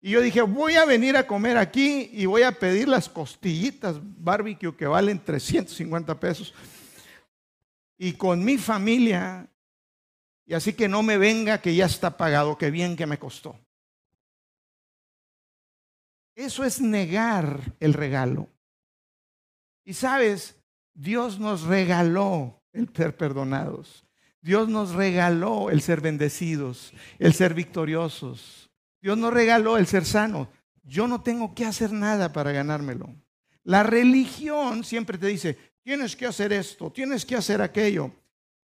y 0.01 0.11
yo 0.11 0.21
dije, 0.21 0.41
voy 0.41 0.73
a 0.73 0.85
venir 0.85 1.15
a 1.15 1.27
comer 1.27 1.57
aquí 1.57 2.09
y 2.11 2.25
voy 2.25 2.41
a 2.41 2.51
pedir 2.51 2.87
las 2.87 3.07
costillitas 3.07 3.97
barbecue 4.01 4.75
que 4.75 4.87
valen 4.87 5.23
350 5.23 6.19
pesos. 6.19 6.55
Y 7.99 8.13
con 8.13 8.43
mi 8.43 8.57
familia, 8.57 9.47
y 10.47 10.55
así 10.55 10.73
que 10.73 10.87
no 10.87 11.03
me 11.03 11.19
venga 11.19 11.61
que 11.61 11.75
ya 11.75 11.85
está 11.85 12.17
pagado, 12.17 12.57
que 12.57 12.71
bien 12.71 12.95
que 12.95 13.05
me 13.05 13.19
costó. 13.19 13.59
Eso 16.33 16.63
es 16.63 16.81
negar 16.81 17.75
el 17.79 17.93
regalo. 17.93 18.49
Y 19.85 19.93
sabes, 19.93 20.55
Dios 20.95 21.39
nos 21.39 21.61
regaló 21.61 22.59
el 22.73 22.89
ser 22.91 23.15
perdonados. 23.15 24.03
Dios 24.41 24.67
nos 24.67 24.93
regaló 24.93 25.69
el 25.69 25.81
ser 25.81 26.01
bendecidos, 26.01 26.91
el 27.19 27.33
ser 27.35 27.53
victoriosos. 27.53 28.70
Dios 29.01 29.17
nos 29.17 29.33
regaló 29.33 29.77
el 29.77 29.87
ser 29.87 30.05
sano. 30.05 30.49
Yo 30.83 31.07
no 31.07 31.21
tengo 31.21 31.53
que 31.55 31.65
hacer 31.65 31.91
nada 31.91 32.31
para 32.31 32.51
ganármelo. 32.51 33.13
La 33.63 33.83
religión 33.83 34.83
siempre 34.83 35.17
te 35.17 35.27
dice, 35.27 35.57
tienes 35.83 36.15
que 36.15 36.25
hacer 36.25 36.53
esto, 36.53 36.91
tienes 36.91 37.25
que 37.25 37.35
hacer 37.35 37.61
aquello. 37.61 38.11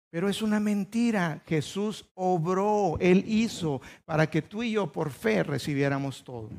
Pero 0.09 0.29
es 0.29 0.41
una 0.41 0.59
mentira. 0.59 1.41
Jesús 1.45 2.05
obró, 2.13 2.97
Él 2.99 3.23
hizo 3.27 3.81
para 4.05 4.29
que 4.29 4.41
tú 4.41 4.63
y 4.63 4.71
yo 4.71 4.91
por 4.91 5.11
fe 5.11 5.43
recibiéramos 5.43 6.23
todo. 6.23 6.49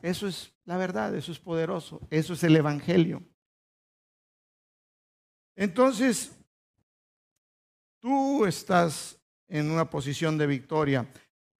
Eso 0.00 0.28
es 0.28 0.52
la 0.64 0.76
verdad, 0.76 1.14
eso 1.14 1.32
es 1.32 1.38
poderoso, 1.38 2.00
eso 2.10 2.34
es 2.34 2.44
el 2.44 2.56
Evangelio. 2.56 3.22
Entonces, 5.56 6.32
tú 7.98 8.46
estás 8.46 9.18
en 9.48 9.70
una 9.70 9.90
posición 9.90 10.38
de 10.38 10.46
victoria. 10.46 11.08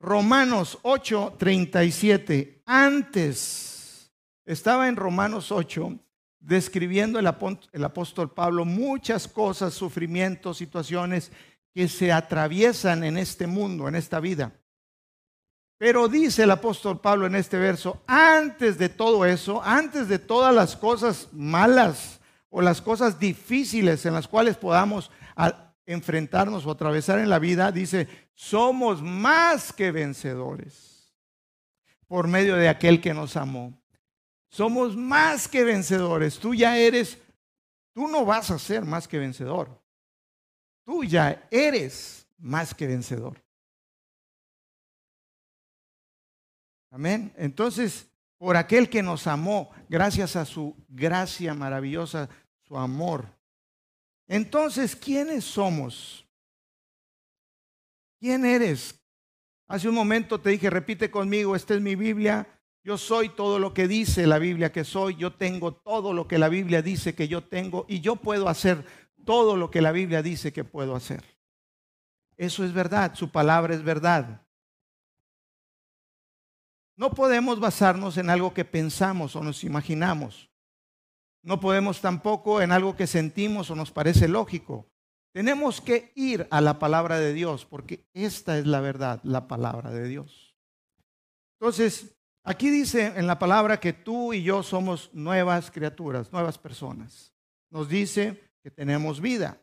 Romanos 0.00 0.78
8, 0.83 1.35
37. 1.38 2.62
Antes, 2.67 4.12
estaba 4.45 4.88
en 4.88 4.97
Romanos 4.97 5.50
8 5.50 5.99
describiendo 6.40 7.19
el, 7.19 7.26
apóstol 7.26 8.33
Pablo 8.33 8.64
muchas 8.64 9.28
cosas, 9.28 9.75
sufrimientos, 9.75 10.57
situaciones 10.57 11.33
que 11.75 11.88
se 11.88 12.12
atraviesan 12.12 13.05
en 13.05 13.19
este 13.19 13.47
mundo, 13.47 13.88
en 13.88 13.97
esta 13.97 14.21
vida. 14.21 14.52
Pero 15.78 16.09
dice 16.09 16.45
el 16.45 16.50
apóstol 16.50 17.00
Pablo 17.00 17.26
en 17.26 17.37
este 17.37 17.59
verso, 17.59 18.02
antes 18.07 18.78
de 18.78 18.88
todo 18.88 19.25
eso, 19.25 19.62
antes 19.62 20.09
de 20.09 20.19
todas 20.19 20.55
las 20.55 20.76
cosas 20.76 21.28
malas 21.33 22.21
o 22.50 22.62
las 22.62 22.81
cosas 22.81 23.19
difíciles 23.19 24.07
en 24.07 24.14
las 24.14 24.26
cuales 24.26 24.57
podamos 24.57 25.11
enfrentarnos 25.88 26.66
o 26.66 26.71
atravesar 26.71 27.18
en 27.18 27.30
la 27.30 27.38
vida, 27.38 27.73
dice, 27.73 28.07
somos 28.35 29.02
más 29.02 29.73
que 29.73 29.90
vencedores 29.90 31.14
por 32.07 32.28
medio 32.28 32.57
de 32.57 32.68
aquel 32.68 33.00
que 33.00 33.14
nos 33.14 33.37
amó. 33.37 33.73
Somos 34.50 34.97
más 34.97 35.49
que 35.49 35.64
vencedores. 35.64 36.38
Tú 36.38 36.54
ya 36.54 36.76
eres, 36.76 37.18
tú 37.95 38.07
no 38.07 38.26
vas 38.26 38.50
a 38.50 38.59
ser 38.59 38.85
más 38.85 39.09
que 39.09 39.18
vencedor. 39.18 39.83
Tú 40.85 41.04
ya 41.04 41.49
eres 41.50 42.26
más 42.37 42.75
que 42.75 42.87
vencedor. 42.87 43.42
Amén. 46.90 47.33
Entonces, 47.37 48.09
por 48.37 48.57
aquel 48.57 48.90
que 48.90 49.02
nos 49.02 49.26
amó, 49.26 49.71
gracias 49.88 50.37
a 50.37 50.45
su 50.45 50.76
gracia 50.88 51.54
maravillosa, 51.54 52.28
su 52.62 52.76
amor. 52.76 53.38
Entonces, 54.29 54.95
¿quiénes 54.95 55.45
somos? 55.45 56.27
¿Quién 58.21 58.45
eres? 58.45 58.95
Hace 59.67 59.88
un 59.88 59.95
momento 59.95 60.41
te 60.41 60.51
dije, 60.51 60.71
repite 60.71 61.11
conmigo, 61.11 61.57
esta 61.57 61.75
es 61.75 61.81
mi 61.81 61.95
Biblia, 61.95 62.47
yo 62.85 62.97
soy 62.97 63.31
todo 63.31 63.59
lo 63.59 63.75
que 63.75 63.88
dice 63.88 64.27
la 64.27 64.38
Biblia 64.38 64.73
que 64.73 64.85
soy, 64.85 65.17
yo 65.17 65.35
tengo 65.35 65.75
todo 65.75 66.12
lo 66.12 66.27
que 66.29 66.38
la 66.38 66.49
Biblia 66.49 66.83
dice 66.83 67.14
que 67.14 67.29
yo 67.29 67.45
tengo 67.45 67.85
y 67.88 68.01
yo 68.01 68.17
puedo 68.17 68.49
hacer 68.49 68.85
todo 69.25 69.57
lo 69.57 69.71
que 69.71 69.83
la 69.83 69.93
Biblia 69.93 70.23
dice 70.23 70.53
que 70.53 70.64
puedo 70.64 70.95
hacer. 70.95 71.23
Eso 72.37 72.64
es 72.64 72.73
verdad, 72.73 73.14
su 73.14 73.31
palabra 73.31 73.75
es 73.75 73.83
verdad. 73.83 74.47
No 76.97 77.11
podemos 77.11 77.61
basarnos 77.61 78.17
en 78.17 78.31
algo 78.31 78.55
que 78.55 78.64
pensamos 78.64 79.37
o 79.37 79.43
nos 79.43 79.64
imaginamos. 79.64 80.51
No 81.42 81.61
podemos 81.61 82.01
tampoco 82.01 82.61
en 82.61 82.72
algo 82.72 82.96
que 82.96 83.07
sentimos 83.07 83.70
o 83.70 83.77
nos 83.77 83.90
parece 83.90 84.29
lógico. 84.29 84.88
Tenemos 85.33 85.81
que 85.81 86.12
ir 86.14 86.46
a 86.51 86.61
la 86.61 86.79
palabra 86.79 87.18
de 87.18 87.33
Dios 87.33 87.64
porque 87.64 88.07
esta 88.12 88.59
es 88.59 88.66
la 88.66 88.81
verdad, 88.81 89.20
la 89.22 89.46
palabra 89.46 89.90
de 89.90 90.09
Dios. 90.09 90.55
Entonces, 91.61 92.18
Aquí 92.48 92.70
dice 92.70 93.12
en 93.14 93.27
la 93.27 93.38
palabra 93.38 93.79
que 93.79 93.92
tú 93.92 94.33
y 94.33 94.42
yo 94.42 94.62
somos 94.62 95.11
nuevas 95.12 95.70
criaturas, 95.70 96.33
nuevas 96.33 96.57
personas. 96.57 97.31
Nos 97.68 97.90
dice 97.90 98.42
que 98.62 98.70
tenemos 98.70 99.20
vida, 99.20 99.61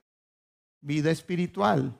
vida 0.81 1.09
espiritual. 1.09 1.99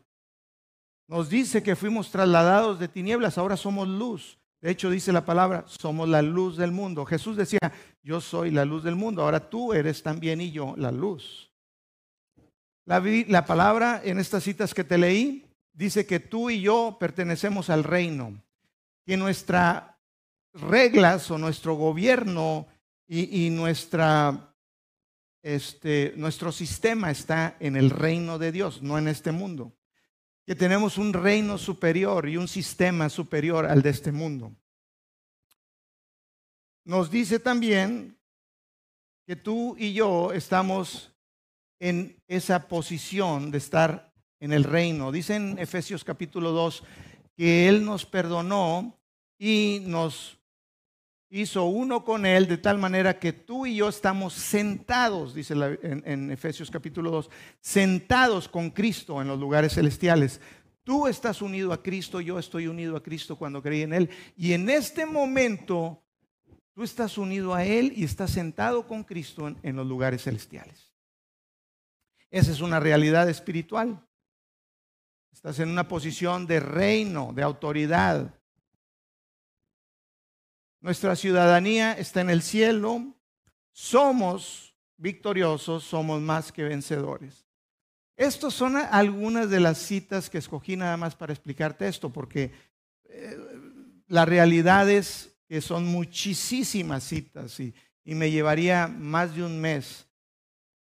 Nos 1.08 1.28
dice 1.28 1.64
que 1.64 1.76
fuimos 1.76 2.12
trasladados 2.12 2.78
de 2.78 2.88
tinieblas, 2.88 3.40
ahora 3.40 3.58
somos 3.58 3.88
luz. 3.88 4.38
De 4.66 4.72
hecho, 4.72 4.90
dice 4.90 5.14
la 5.14 5.24
palabra, 5.24 5.64
somos 5.68 6.10
la 6.10 6.24
luz 6.24 6.58
del 6.58 6.72
mundo. 6.72 7.06
Jesús 7.06 7.38
decía, 7.38 7.60
yo 8.02 8.20
soy 8.20 8.50
la 8.50 8.66
luz 8.66 8.84
del 8.84 8.96
mundo, 8.96 9.22
ahora 9.22 9.48
tú 9.48 9.74
eres 9.74 10.02
también 10.02 10.42
y 10.42 10.50
yo 10.50 10.74
la 10.76 10.92
luz. 10.92 11.52
La, 12.84 13.00
la 13.28 13.46
palabra 13.46 14.02
en 14.04 14.18
estas 14.18 14.42
citas 14.42 14.74
que 14.74 14.84
te 14.84 14.98
leí 14.98 15.46
dice 15.72 16.08
que 16.08 16.20
tú 16.20 16.50
y 16.50 16.62
yo 16.62 16.98
pertenecemos 17.00 17.70
al 17.70 17.84
reino, 17.84 18.42
que 19.06 19.18
nuestra 19.18 20.00
reglas 20.54 21.30
o 21.30 21.38
nuestro 21.38 21.76
gobierno 21.76 22.66
y, 23.08 23.52
nuestra, 23.52 24.52
este, 25.44 26.14
nuestro 26.18 26.52
sistema 26.52 27.12
está 27.12 27.56
en 27.60 27.76
el 27.76 27.92
reino 27.92 28.40
de 28.40 28.52
Dios, 28.52 28.82
no 28.82 28.98
en 28.98 29.10
este 29.10 29.32
mundo. 29.32 29.74
Que 30.46 30.56
tenemos 30.56 30.98
un 30.98 31.14
reino 31.14 31.58
superior 31.58 32.30
y 32.30 32.38
un 32.38 32.48
sistema 32.48 33.10
superior 33.10 33.66
al 33.66 33.82
de 33.82 33.90
este 33.90 34.12
mundo. 34.12 34.56
Nos 36.84 37.10
dice 37.10 37.40
también 37.40 38.16
que 39.26 39.36
tú 39.36 39.76
y 39.78 39.94
yo 39.94 40.32
estamos 40.34 41.12
en 41.80 42.22
esa 42.28 42.68
posición 42.68 43.50
de 43.50 43.58
estar 43.58 44.14
en 44.40 44.54
el 44.54 44.64
reino. 44.64 45.12
Dice 45.12 45.36
en 45.36 45.58
Efesios 45.58 46.04
capítulo 46.04 46.52
2 46.52 46.84
que 47.36 47.68
Él 47.68 47.84
nos 47.84 48.06
perdonó 48.06 49.00
y 49.40 49.82
nos 49.86 50.38
hizo 51.30 51.66
uno 51.66 52.04
con 52.04 52.26
él 52.26 52.48
de 52.48 52.58
tal 52.58 52.78
manera 52.78 53.20
que 53.20 53.34
tú 53.34 53.66
y 53.66 53.76
yo 53.78 53.90
estamos 53.90 54.34
sentados, 54.34 55.34
dice 55.34 55.54
en, 55.82 56.32
Efesios 56.32 56.70
capítulo 56.70 57.12
2, 57.12 57.30
sentados 57.60 58.48
con 58.48 58.70
Cristo 58.70 59.22
en 59.22 59.28
los 59.28 59.40
lugares 59.40 59.74
celestiales. 59.74 60.40
Tú 60.84 61.08
estás 61.08 61.42
unido 61.42 61.74
a 61.74 61.82
Cristo, 61.82 62.22
yo 62.22 62.38
estoy 62.38 62.68
unido 62.68 62.96
a 62.96 63.04
Cristo 63.04 63.36
cuando 63.38 63.62
creí 63.62 63.82
en 63.82 63.94
Él. 63.94 64.10
Y 64.38 64.54
en 64.54 64.70
este 64.70 65.06
momento, 65.06 66.04
tú 66.74 66.84
estás 66.84 67.18
unido 67.18 67.56
a 67.56 67.66
Él 67.66 67.92
y 67.96 68.04
estás 68.04 68.32
sentado 68.32 68.88
con 68.88 69.04
Cristo 69.04 69.56
en 69.64 69.76
los 69.76 69.88
lugares 69.88 70.24
celestiales. 70.24 70.94
Esa 72.30 72.52
es 72.52 72.62
una 72.62 72.80
realidad 72.80 73.28
espiritual. 73.30 74.06
Estás 75.34 75.60
en 75.60 75.70
una 75.70 75.88
posición 75.88 76.46
de 76.46 76.60
reino, 76.60 77.32
de 77.34 77.42
autoridad, 77.42 78.40
nuestra 80.86 81.16
ciudadanía 81.16 81.94
está 81.94 82.22
en 82.22 82.30
el 82.30 82.44
cielo. 82.44 83.02
Somos 83.72 84.76
victoriosos, 84.98 85.84
somos 85.84 86.22
más 86.22 86.52
que 86.52 86.62
vencedores. 86.62 87.48
Estas 88.16 88.54
son 88.54 88.78
algunas 88.78 89.50
de 89.50 89.60
las 89.60 89.80
citas 89.80 90.30
que 90.30 90.38
escogí 90.38 90.76
nada 90.76 90.96
más 90.96 91.16
para 91.16 91.34
explicarte 91.34 91.88
esto, 91.88 92.14
porque 92.14 92.52
eh, 93.06 93.36
la 94.10 94.26
realidad 94.26 94.88
es 94.88 95.36
que 95.48 95.60
son 95.60 95.88
muchísimas 95.88 97.04
citas 97.04 97.60
y, 97.60 97.74
y 98.04 98.14
me 98.14 98.30
llevaría 98.30 98.86
más 98.88 99.36
de 99.36 99.42
un 99.42 99.60
mes 99.60 100.06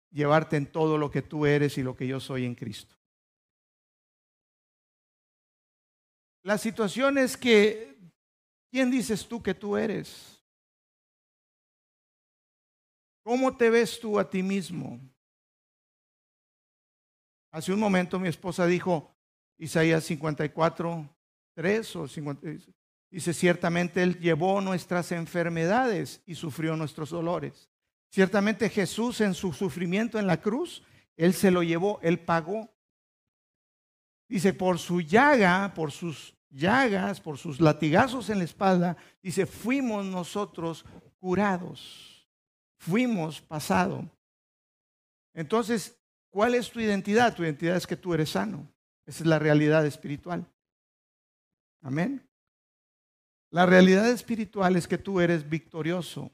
llevarte 0.10 0.58
en 0.58 0.66
todo 0.66 0.98
lo 0.98 1.12
que 1.12 1.22
tú 1.22 1.46
eres 1.46 1.78
y 1.78 1.84
lo 1.84 1.96
que 1.96 2.08
yo 2.08 2.20
soy 2.20 2.46
en 2.46 2.56
Cristo. 2.56 2.96
La 6.42 6.58
situación 6.58 7.20
es 7.20 7.38
que 7.38 7.91
¿Quién 8.72 8.90
dices 8.90 9.28
tú 9.28 9.44
que 9.44 9.54
tú 9.54 9.76
eres? 9.76 10.42
¿Cómo 13.22 13.56
te 13.56 13.70
ves 13.70 14.00
tú 14.00 14.18
a 14.18 14.30
ti 14.30 14.42
mismo? 14.42 15.00
Hace 17.52 17.74
un 17.74 17.80
momento 17.80 18.18
mi 18.18 18.30
esposa 18.30 18.66
dijo, 18.66 19.14
Isaías 19.58 20.06
54, 20.06 21.08
3 21.54 21.96
o 21.98 22.08
50, 22.08 22.48
dice, 23.10 23.34
ciertamente 23.34 24.02
Él 24.02 24.18
llevó 24.20 24.62
nuestras 24.62 25.12
enfermedades 25.12 26.22
y 26.26 26.36
sufrió 26.36 26.78
nuestros 26.78 27.10
dolores. 27.10 27.70
Ciertamente 28.10 28.70
Jesús 28.70 29.20
en 29.20 29.34
su 29.34 29.52
sufrimiento 29.52 30.18
en 30.18 30.28
la 30.28 30.42
cruz, 30.42 30.84
Él 31.18 31.34
se 31.34 31.52
lo 31.52 31.62
llevó, 31.62 32.00
Él 32.02 32.20
pagó. 32.20 32.74
Dice, 34.30 34.54
por 34.54 34.80
su 34.80 35.02
llaga, 35.02 35.74
por 35.76 35.92
sus 35.92 36.34
llagas, 36.52 37.20
por 37.20 37.38
sus 37.38 37.60
latigazos 37.60 38.30
en 38.30 38.40
la 38.40 38.44
espalda, 38.44 38.98
dice, 39.22 39.46
fuimos 39.46 40.06
nosotros 40.06 40.86
curados, 41.20 42.28
fuimos 42.78 43.42
pasado. 43.42 44.10
Entonces, 45.34 45.98
¿cuál 46.30 46.56
es 46.56 46.70
tu 46.70 46.80
identidad? 46.80 47.36
Tu 47.36 47.44
identidad 47.44 47.78
es 47.78 47.88
que 47.88 47.96
tú 47.96 48.14
eres 48.14 48.32
sano. 48.32 48.68
Esa 49.06 49.24
es 49.24 49.28
la 49.28 49.40
realidad 49.40 49.86
espiritual. 49.86 50.46
Amén. 51.82 52.28
La 53.50 53.66
realidad 53.66 54.10
espiritual 54.10 54.76
es 54.76 54.88
que 54.88 54.98
tú 54.98 55.20
eres 55.20 55.48
victorioso. 55.48 56.32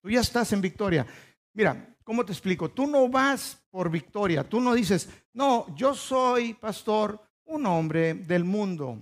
Tú 0.00 0.10
ya 0.10 0.20
estás 0.20 0.52
en 0.52 0.60
victoria. 0.60 1.06
Mira, 1.52 1.96
¿cómo 2.04 2.24
te 2.24 2.32
explico? 2.32 2.70
Tú 2.70 2.86
no 2.86 3.08
vas 3.08 3.58
por 3.70 3.90
victoria. 3.90 4.44
Tú 4.44 4.60
no 4.60 4.74
dices, 4.74 5.08
no, 5.32 5.74
yo 5.74 5.94
soy, 5.94 6.54
pastor, 6.54 7.20
un 7.44 7.66
hombre 7.66 8.14
del 8.14 8.44
mundo. 8.44 8.98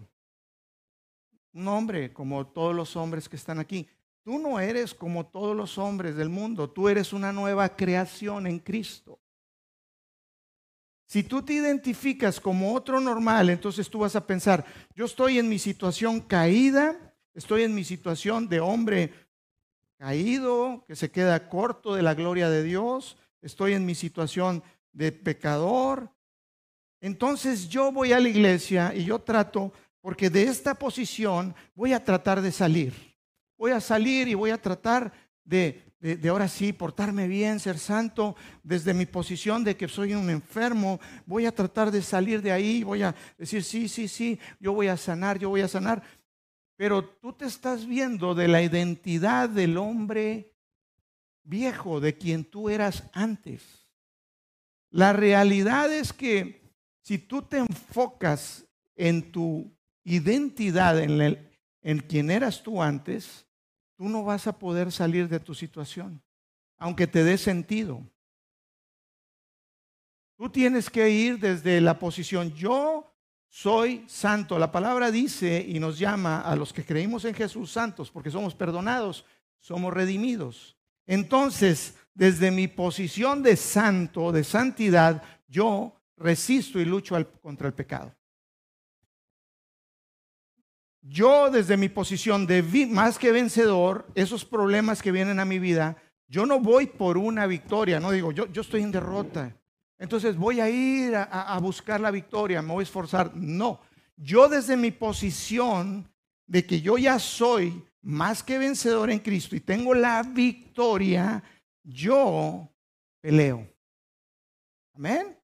Un 1.52 1.68
hombre 1.68 2.12
como 2.12 2.46
todos 2.46 2.74
los 2.74 2.96
hombres 2.96 3.28
que 3.28 3.36
están 3.36 3.58
aquí. 3.58 3.88
Tú 4.22 4.38
no 4.38 4.60
eres 4.60 4.94
como 4.94 5.26
todos 5.26 5.56
los 5.56 5.78
hombres 5.78 6.16
del 6.16 6.28
mundo. 6.28 6.70
Tú 6.70 6.88
eres 6.88 7.12
una 7.12 7.32
nueva 7.32 7.76
creación 7.76 8.46
en 8.46 8.58
Cristo. 8.58 9.18
Si 11.06 11.22
tú 11.22 11.42
te 11.42 11.54
identificas 11.54 12.38
como 12.38 12.74
otro 12.74 13.00
normal, 13.00 13.48
entonces 13.48 13.88
tú 13.88 14.00
vas 14.00 14.14
a 14.14 14.26
pensar, 14.26 14.66
yo 14.94 15.06
estoy 15.06 15.38
en 15.38 15.48
mi 15.48 15.58
situación 15.58 16.20
caída, 16.20 17.14
estoy 17.32 17.62
en 17.62 17.74
mi 17.74 17.82
situación 17.82 18.46
de 18.46 18.60
hombre 18.60 19.14
caído, 19.96 20.84
que 20.86 20.94
se 20.94 21.10
queda 21.10 21.48
corto 21.48 21.94
de 21.94 22.02
la 22.02 22.12
gloria 22.12 22.50
de 22.50 22.62
Dios, 22.62 23.16
estoy 23.40 23.72
en 23.72 23.86
mi 23.86 23.94
situación 23.94 24.62
de 24.92 25.12
pecador. 25.12 26.10
Entonces 27.00 27.70
yo 27.70 27.90
voy 27.90 28.12
a 28.12 28.20
la 28.20 28.28
iglesia 28.28 28.94
y 28.94 29.04
yo 29.04 29.20
trato, 29.20 29.72
porque 30.08 30.30
de 30.30 30.44
esta 30.44 30.72
posición 30.72 31.54
voy 31.74 31.92
a 31.92 32.02
tratar 32.02 32.40
de 32.40 32.50
salir. 32.50 32.94
Voy 33.58 33.72
a 33.72 33.78
salir 33.78 34.26
y 34.26 34.32
voy 34.32 34.48
a 34.48 34.56
tratar 34.56 35.12
de 35.44 35.84
de, 36.00 36.26
ahora 36.30 36.48
sí 36.48 36.72
portarme 36.72 37.28
bien, 37.28 37.60
ser 37.60 37.78
santo, 37.78 38.34
desde 38.62 38.94
mi 38.94 39.04
posición 39.04 39.64
de 39.64 39.76
que 39.76 39.86
soy 39.86 40.14
un 40.14 40.30
enfermo, 40.30 40.98
voy 41.26 41.44
a 41.44 41.54
tratar 41.54 41.90
de 41.90 42.00
salir 42.00 42.40
de 42.40 42.52
ahí, 42.52 42.82
voy 42.82 43.02
a 43.02 43.14
decir, 43.36 43.62
sí, 43.62 43.86
sí, 43.86 44.08
sí, 44.08 44.40
yo 44.58 44.72
voy 44.72 44.88
a 44.88 44.96
sanar, 44.96 45.38
yo 45.38 45.50
voy 45.50 45.60
a 45.60 45.68
sanar. 45.68 46.02
Pero 46.78 47.04
tú 47.04 47.34
te 47.34 47.44
estás 47.44 47.84
viendo 47.84 48.34
de 48.34 48.48
la 48.48 48.62
identidad 48.62 49.50
del 49.50 49.76
hombre 49.76 50.54
viejo, 51.42 52.00
de 52.00 52.16
quien 52.16 52.46
tú 52.46 52.70
eras 52.70 53.04
antes. 53.12 53.86
La 54.88 55.12
realidad 55.12 55.92
es 55.92 56.14
que 56.14 56.62
si 57.02 57.18
tú 57.18 57.42
te 57.42 57.58
enfocas 57.58 58.64
en 58.96 59.30
tu 59.30 59.77
identidad, 60.14 60.98
en, 61.00 61.20
el, 61.20 61.50
en 61.82 62.00
quien 62.00 62.30
eras 62.30 62.62
tú 62.62 62.82
antes, 62.82 63.46
tú 63.96 64.08
no 64.08 64.24
vas 64.24 64.46
a 64.46 64.58
poder 64.58 64.90
salir 64.92 65.28
de 65.28 65.40
tu 65.40 65.54
situación, 65.54 66.22
aunque 66.78 67.06
te 67.06 67.24
dé 67.24 67.36
sentido. 67.38 68.02
Tú 70.36 70.48
tienes 70.50 70.88
que 70.88 71.10
ir 71.10 71.38
desde 71.38 71.80
la 71.80 71.98
posición, 71.98 72.52
yo 72.54 73.12
soy 73.48 74.04
santo. 74.06 74.58
La 74.58 74.70
palabra 74.70 75.10
dice 75.10 75.64
y 75.66 75.80
nos 75.80 75.98
llama 75.98 76.40
a 76.42 76.54
los 76.54 76.72
que 76.72 76.84
creímos 76.84 77.24
en 77.24 77.34
Jesús 77.34 77.72
santos, 77.72 78.10
porque 78.10 78.30
somos 78.30 78.54
perdonados, 78.54 79.24
somos 79.58 79.92
redimidos. 79.92 80.76
Entonces, 81.06 81.96
desde 82.14 82.50
mi 82.50 82.68
posición 82.68 83.42
de 83.42 83.56
santo, 83.56 84.30
de 84.30 84.44
santidad, 84.44 85.22
yo 85.48 85.94
resisto 86.16 86.78
y 86.78 86.84
lucho 86.84 87.16
contra 87.40 87.66
el 87.66 87.74
pecado. 87.74 88.14
Yo 91.00 91.50
desde 91.50 91.76
mi 91.76 91.88
posición 91.88 92.46
de 92.46 92.62
más 92.90 93.18
que 93.18 93.32
vencedor, 93.32 94.06
esos 94.14 94.44
problemas 94.44 95.00
que 95.00 95.12
vienen 95.12 95.38
a 95.38 95.44
mi 95.44 95.58
vida, 95.58 95.96
yo 96.26 96.44
no 96.44 96.60
voy 96.60 96.86
por 96.86 97.16
una 97.16 97.46
victoria, 97.46 98.00
no 98.00 98.10
digo, 98.10 98.32
yo, 98.32 98.46
yo 98.46 98.62
estoy 98.62 98.82
en 98.82 98.92
derrota. 98.92 99.56
Entonces 99.98 100.36
voy 100.36 100.60
a 100.60 100.68
ir 100.68 101.14
a, 101.16 101.24
a 101.24 101.58
buscar 101.58 102.00
la 102.00 102.10
victoria, 102.10 102.62
me 102.62 102.72
voy 102.72 102.82
a 102.82 102.84
esforzar. 102.84 103.34
No, 103.34 103.80
yo 104.16 104.48
desde 104.48 104.76
mi 104.76 104.90
posición 104.90 106.10
de 106.46 106.66
que 106.66 106.80
yo 106.80 106.98
ya 106.98 107.18
soy 107.18 107.84
más 108.02 108.42
que 108.42 108.58
vencedor 108.58 109.10
en 109.10 109.18
Cristo 109.18 109.56
y 109.56 109.60
tengo 109.60 109.94
la 109.94 110.22
victoria, 110.22 111.42
yo 111.82 112.68
peleo. 113.20 113.66
Amén. 114.94 115.38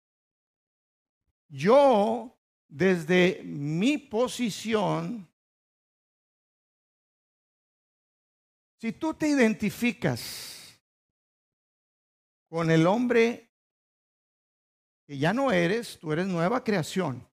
Yo 1.48 2.36
desde 2.68 3.42
mi 3.44 3.98
posición 3.98 5.28
Si 8.84 8.92
tú 8.92 9.14
te 9.14 9.26
identificas 9.26 10.78
con 12.50 12.70
el 12.70 12.86
hombre 12.86 13.50
que 15.06 15.16
ya 15.16 15.32
no 15.32 15.50
eres, 15.50 15.98
tú 15.98 16.12
eres 16.12 16.26
nueva 16.26 16.62
creación. 16.62 17.26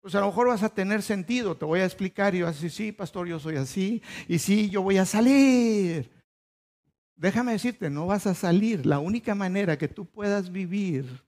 Pues 0.00 0.14
a 0.14 0.20
lo 0.20 0.26
mejor 0.26 0.46
vas 0.46 0.62
a 0.62 0.68
tener 0.68 1.02
sentido, 1.02 1.56
te 1.56 1.64
voy 1.64 1.80
a 1.80 1.86
explicar 1.86 2.36
y 2.36 2.42
vas 2.42 2.50
a 2.50 2.52
decir, 2.52 2.70
sí, 2.70 2.92
pastor, 2.92 3.26
yo 3.26 3.40
soy 3.40 3.56
así, 3.56 4.00
y 4.28 4.38
sí, 4.38 4.70
yo 4.70 4.80
voy 4.82 4.98
a 4.98 5.04
salir. 5.04 6.12
Déjame 7.16 7.50
decirte, 7.50 7.90
no 7.90 8.06
vas 8.06 8.28
a 8.28 8.34
salir. 8.34 8.86
La 8.86 9.00
única 9.00 9.34
manera 9.34 9.76
que 9.76 9.88
tú 9.88 10.06
puedas 10.06 10.52
vivir 10.52 11.27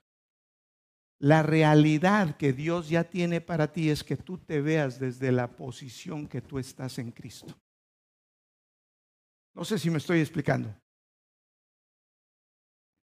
la 1.21 1.43
realidad 1.43 2.37
que 2.37 2.55
Dios 2.55 2.89
ya 2.89 3.05
tiene 3.05 3.43
para 3.43 3.73
ti 3.73 3.91
es 3.91 4.03
que 4.03 4.17
tú 4.17 4.39
te 4.39 4.63
veas 4.63 4.99
desde 4.99 5.31
la 5.31 5.49
posición 5.49 6.27
que 6.27 6.41
tú 6.41 6.59
estás 6.59 6.99
en 6.99 7.13
Cristo. 7.13 7.55
No 9.55 9.65
sé 9.65 9.79
si 9.79 9.91
me 9.91 9.99
estoy 9.99 10.21
explicando. 10.21 10.75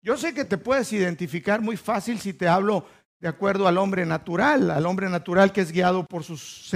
Yo 0.03 0.17
sé 0.17 0.33
que 0.33 0.45
te 0.45 0.57
puedes 0.57 0.93
identificar 0.93 1.61
muy 1.61 1.77
fácil 1.77 2.21
si 2.21 2.33
te 2.33 2.47
hablo 2.47 2.87
de 3.19 3.27
acuerdo 3.27 3.67
al 3.67 3.77
hombre 3.77 4.07
natural, 4.07 4.71
al 4.71 4.87
hombre 4.87 5.09
natural 5.09 5.53
que 5.53 5.63
es 5.63 5.73
guiado 5.73 6.07
por 6.07 6.23
sus, 6.23 6.71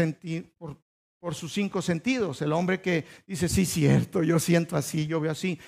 por, 0.59 1.35
sus 1.37 1.53
cinco 1.53 1.81
sentidos, 1.81 2.43
el 2.43 2.53
hombre 2.53 2.81
que 2.81 3.05
dice, 3.25 3.49
sí, 3.49 3.66
cierto, 3.66 4.25
yo 4.25 4.40
siento 4.40 4.77
así, 4.77 5.07
yo 5.07 5.21
veo 5.21 5.31
así. 5.31 5.61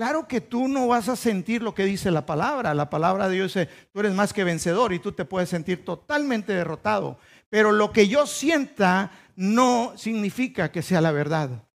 Claro 0.00 0.26
que 0.26 0.40
tú 0.40 0.66
no 0.66 0.88
vas 0.88 1.10
a 1.10 1.14
sentir 1.14 1.62
lo 1.62 1.74
que 1.74 1.84
dice 1.84 2.10
la 2.10 2.24
palabra. 2.24 2.72
La 2.72 2.88
palabra 2.88 3.28
de 3.28 3.34
Dios 3.34 3.52
dice, 3.52 3.68
tú 3.92 4.00
eres 4.00 4.14
más 4.14 4.32
que 4.32 4.44
vencedor 4.44 4.94
y 4.94 4.98
tú 4.98 5.12
te 5.12 5.26
puedes 5.26 5.50
sentir 5.50 5.84
totalmente 5.84 6.54
derrotado. 6.54 7.18
Pero 7.50 7.70
lo 7.70 7.92
que 7.92 8.08
yo 8.08 8.26
sienta 8.26 9.10
no 9.36 9.92
significa 9.98 10.72
que 10.72 10.80
sea 10.80 11.02
la 11.02 11.12
verdad. 11.12 11.68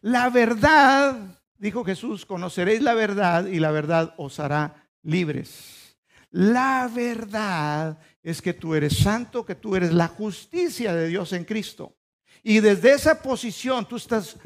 La 0.00 0.30
verdad, 0.30 1.40
dijo 1.58 1.84
Jesús, 1.84 2.26
conoceréis 2.26 2.82
la 2.82 2.94
verdad 2.94 3.46
y 3.46 3.60
la 3.60 3.70
verdad 3.70 4.14
os 4.16 4.40
hará 4.40 4.88
libres. 5.04 5.96
La 6.32 6.90
verdad 6.92 8.00
es 8.20 8.42
que 8.42 8.52
tú 8.52 8.74
eres 8.74 8.98
santo, 8.98 9.46
que 9.46 9.54
tú 9.54 9.76
eres 9.76 9.92
la 9.92 10.08
justicia 10.08 10.92
de 10.92 11.06
Dios 11.06 11.32
en 11.32 11.44
Cristo. 11.44 11.94
Y 12.42 12.58
desde 12.58 12.94
esa 12.94 13.22
posición 13.22 13.86
tú 13.86 13.94
estás 13.94 14.38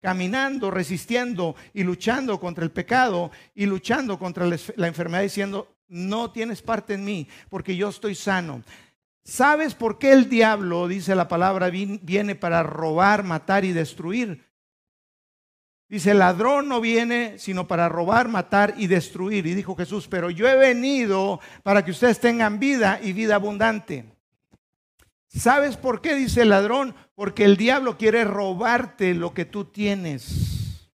caminando, 0.00 0.70
resistiendo 0.70 1.54
y 1.74 1.82
luchando 1.82 2.40
contra 2.40 2.64
el 2.64 2.70
pecado 2.70 3.30
y 3.54 3.66
luchando 3.66 4.18
contra 4.18 4.46
la 4.46 4.86
enfermedad 4.86 5.22
diciendo, 5.22 5.76
no 5.88 6.30
tienes 6.30 6.62
parte 6.62 6.94
en 6.94 7.04
mí 7.04 7.28
porque 7.48 7.76
yo 7.76 7.88
estoy 7.88 8.14
sano. 8.14 8.62
¿Sabes 9.22 9.74
por 9.74 9.98
qué 9.98 10.12
el 10.12 10.28
diablo, 10.28 10.88
dice 10.88 11.14
la 11.14 11.28
palabra, 11.28 11.70
viene 11.70 12.34
para 12.34 12.62
robar, 12.62 13.22
matar 13.22 13.64
y 13.64 13.72
destruir? 13.72 14.44
Dice, 15.88 16.12
el 16.12 16.20
ladrón 16.20 16.68
no 16.68 16.80
viene 16.80 17.38
sino 17.38 17.66
para 17.66 17.88
robar, 17.88 18.28
matar 18.28 18.74
y 18.78 18.86
destruir. 18.86 19.46
Y 19.46 19.54
dijo 19.54 19.74
Jesús, 19.74 20.06
pero 20.08 20.30
yo 20.30 20.48
he 20.48 20.56
venido 20.56 21.40
para 21.62 21.84
que 21.84 21.90
ustedes 21.90 22.20
tengan 22.20 22.60
vida 22.60 23.00
y 23.02 23.12
vida 23.12 23.34
abundante. 23.34 24.04
¿Sabes 25.32 25.76
por 25.76 26.00
qué 26.00 26.16
dice 26.16 26.42
el 26.42 26.48
ladrón? 26.48 26.94
Porque 27.14 27.44
el 27.44 27.56
diablo 27.56 27.96
quiere 27.96 28.24
robarte 28.24 29.14
lo 29.14 29.32
que 29.32 29.44
tú 29.44 29.64
tienes. 29.64 30.90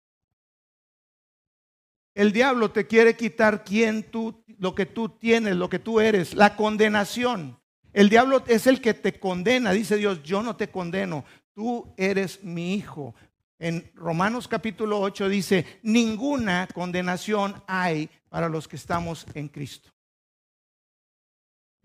El 2.14 2.32
diablo 2.32 2.72
te 2.72 2.86
quiere 2.86 3.16
quitar 3.16 3.64
quién 3.64 4.04
tú, 4.04 4.44
lo 4.58 4.76
que 4.76 4.86
tú 4.86 5.10
tienes, 5.10 5.56
lo 5.56 5.70
que 5.70 5.80
tú 5.80 6.02
eres, 6.02 6.34
la 6.34 6.56
condenación. 6.56 7.60
El 7.94 8.10
diablo 8.10 8.44
es 8.48 8.68
el 8.68 8.82
que 8.82 8.94
te 8.94 9.20
condena, 9.20 9.72
dice 9.72 9.96
Dios, 9.96 10.22
yo 10.22 10.44
no 10.44 10.58
te 10.58 10.70
condeno, 10.70 11.24
tú 11.54 11.94
eres 11.96 12.44
mi 12.44 12.74
hijo. 12.74 13.16
En 13.58 13.90
Romanos 13.96 14.50
capítulo 14.50 15.00
8 15.00 15.30
dice, 15.30 15.66
ninguna 15.82 16.68
condenación 16.74 17.64
hay 17.68 18.10
para 18.28 18.50
los 18.50 18.68
que 18.68 18.76
estamos 18.76 19.26
en 19.34 19.48
Cristo. 19.48 19.95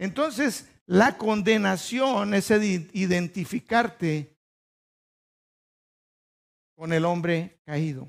Entonces, 0.00 0.66
la 0.86 1.18
condenación 1.18 2.32
es 2.32 2.50
identificarte 2.50 4.34
con 6.74 6.94
el 6.94 7.04
hombre 7.04 7.60
caído. 7.66 8.08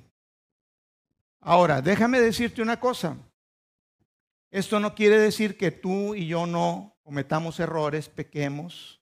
Ahora, 1.42 1.82
déjame 1.82 2.22
decirte 2.22 2.62
una 2.62 2.80
cosa. 2.80 3.18
Esto 4.52 4.80
no 4.80 4.96
quiere 4.96 5.20
decir 5.20 5.58
que 5.58 5.72
tú 5.72 6.16
y 6.16 6.28
yo 6.28 6.46
no 6.46 6.96
cometamos 7.04 7.60
errores, 7.60 8.08
pequemos. 8.08 9.02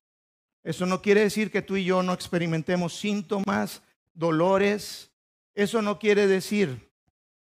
Eso 0.63 0.88
no 0.88 1.04
quiere 1.04 1.21
decir 1.21 1.52
que 1.52 1.62
tú 1.62 1.78
y 1.78 1.86
yo 1.86 2.02
no 2.02 2.13
experimentemos 2.13 2.97
síntomas, 2.97 3.84
dolores. 4.15 5.12
Eso 5.54 5.84
no 5.84 5.99
quiere 5.99 6.25
decir 6.25 6.91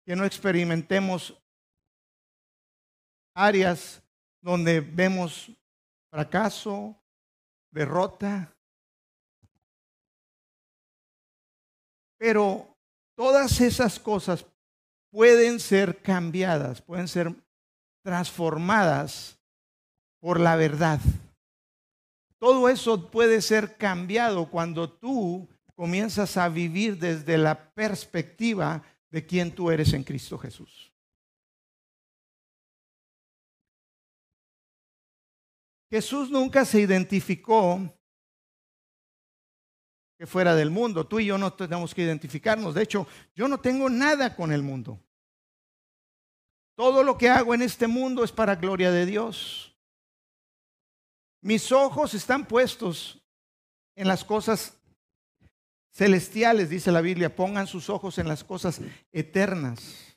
que 0.06 0.16
no 0.16 0.24
experimentemos 0.24 1.38
áreas 3.34 4.03
donde 4.44 4.80
vemos 4.80 5.50
fracaso, 6.10 6.94
derrota. 7.70 8.54
Pero 12.18 12.76
todas 13.16 13.58
esas 13.62 13.98
cosas 13.98 14.44
pueden 15.10 15.58
ser 15.58 16.02
cambiadas, 16.02 16.82
pueden 16.82 17.08
ser 17.08 17.34
transformadas 18.04 19.38
por 20.20 20.38
la 20.38 20.56
verdad. 20.56 21.00
Todo 22.38 22.68
eso 22.68 23.10
puede 23.10 23.40
ser 23.40 23.78
cambiado 23.78 24.50
cuando 24.50 24.90
tú 24.92 25.48
comienzas 25.74 26.36
a 26.36 26.50
vivir 26.50 26.98
desde 26.98 27.38
la 27.38 27.70
perspectiva 27.72 28.82
de 29.10 29.24
quién 29.24 29.54
tú 29.54 29.70
eres 29.70 29.94
en 29.94 30.04
Cristo 30.04 30.36
Jesús. 30.36 30.93
Jesús 35.94 36.28
nunca 36.28 36.64
se 36.64 36.80
identificó 36.80 37.80
que 40.18 40.26
fuera 40.26 40.56
del 40.56 40.68
mundo. 40.68 41.06
Tú 41.06 41.20
y 41.20 41.26
yo 41.26 41.38
no 41.38 41.52
tenemos 41.52 41.94
que 41.94 42.02
identificarnos. 42.02 42.74
De 42.74 42.82
hecho, 42.82 43.06
yo 43.32 43.46
no 43.46 43.60
tengo 43.60 43.88
nada 43.88 44.34
con 44.34 44.50
el 44.50 44.60
mundo. 44.60 44.98
Todo 46.74 47.04
lo 47.04 47.16
que 47.16 47.28
hago 47.28 47.54
en 47.54 47.62
este 47.62 47.86
mundo 47.86 48.24
es 48.24 48.32
para 48.32 48.56
gloria 48.56 48.90
de 48.90 49.06
Dios. 49.06 49.78
Mis 51.40 51.70
ojos 51.70 52.12
están 52.14 52.44
puestos 52.44 53.22
en 53.94 54.08
las 54.08 54.24
cosas 54.24 54.76
celestiales, 55.92 56.70
dice 56.70 56.90
la 56.90 57.02
Biblia. 57.02 57.36
Pongan 57.36 57.68
sus 57.68 57.88
ojos 57.88 58.18
en 58.18 58.26
las 58.26 58.42
cosas 58.42 58.80
eternas. 59.12 60.13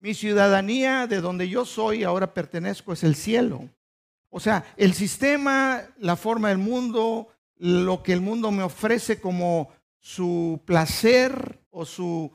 Mi 0.00 0.14
ciudadanía, 0.14 1.06
de 1.06 1.20
donde 1.20 1.48
yo 1.48 1.66
soy, 1.66 2.04
ahora 2.04 2.32
pertenezco, 2.32 2.94
es 2.94 3.04
el 3.04 3.14
cielo. 3.14 3.68
O 4.30 4.40
sea, 4.40 4.64
el 4.78 4.94
sistema, 4.94 5.82
la 5.98 6.16
forma 6.16 6.48
del 6.48 6.56
mundo, 6.58 7.28
lo 7.56 8.02
que 8.02 8.14
el 8.14 8.22
mundo 8.22 8.50
me 8.50 8.62
ofrece 8.62 9.20
como 9.20 9.68
su 9.98 10.62
placer 10.64 11.60
o 11.68 11.84
su 11.84 12.32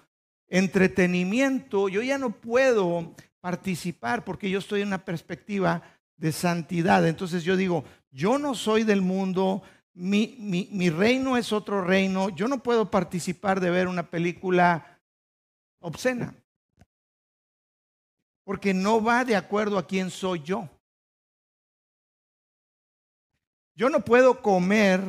entretenimiento, 0.47 1.89
yo 1.89 2.03
ya 2.03 2.19
no 2.19 2.29
puedo 2.39 3.15
participar 3.41 4.23
porque 4.23 4.51
yo 4.51 4.59
estoy 4.59 4.81
en 4.81 4.89
una 4.89 5.03
perspectiva 5.03 5.81
de 6.17 6.31
santidad. 6.31 7.07
Entonces 7.07 7.43
yo 7.43 7.57
digo, 7.57 7.83
yo 8.11 8.37
no 8.37 8.53
soy 8.53 8.83
del 8.83 9.01
mundo, 9.01 9.63
mi, 9.93 10.35
mi, 10.71 10.89
reino 10.91 11.35
es 11.35 11.51
otro 11.51 11.81
reino, 11.81 12.29
yo 12.29 12.47
no 12.47 12.61
puedo 12.61 12.91
participar 12.91 13.59
de 13.59 13.71
ver 13.71 13.87
una 13.87 14.11
película 14.11 14.99
obscena 15.79 16.35
porque 18.45 18.73
no 18.73 19.03
va 19.03 19.25
de 19.25 19.35
acuerdo 19.35 19.77
a 19.77 19.85
quién 19.85 20.09
soy 20.09 20.41
yo. 20.43 20.69
Yo 23.73 23.89
no 23.89 24.05
puedo 24.05 24.41
comer. 24.41 25.01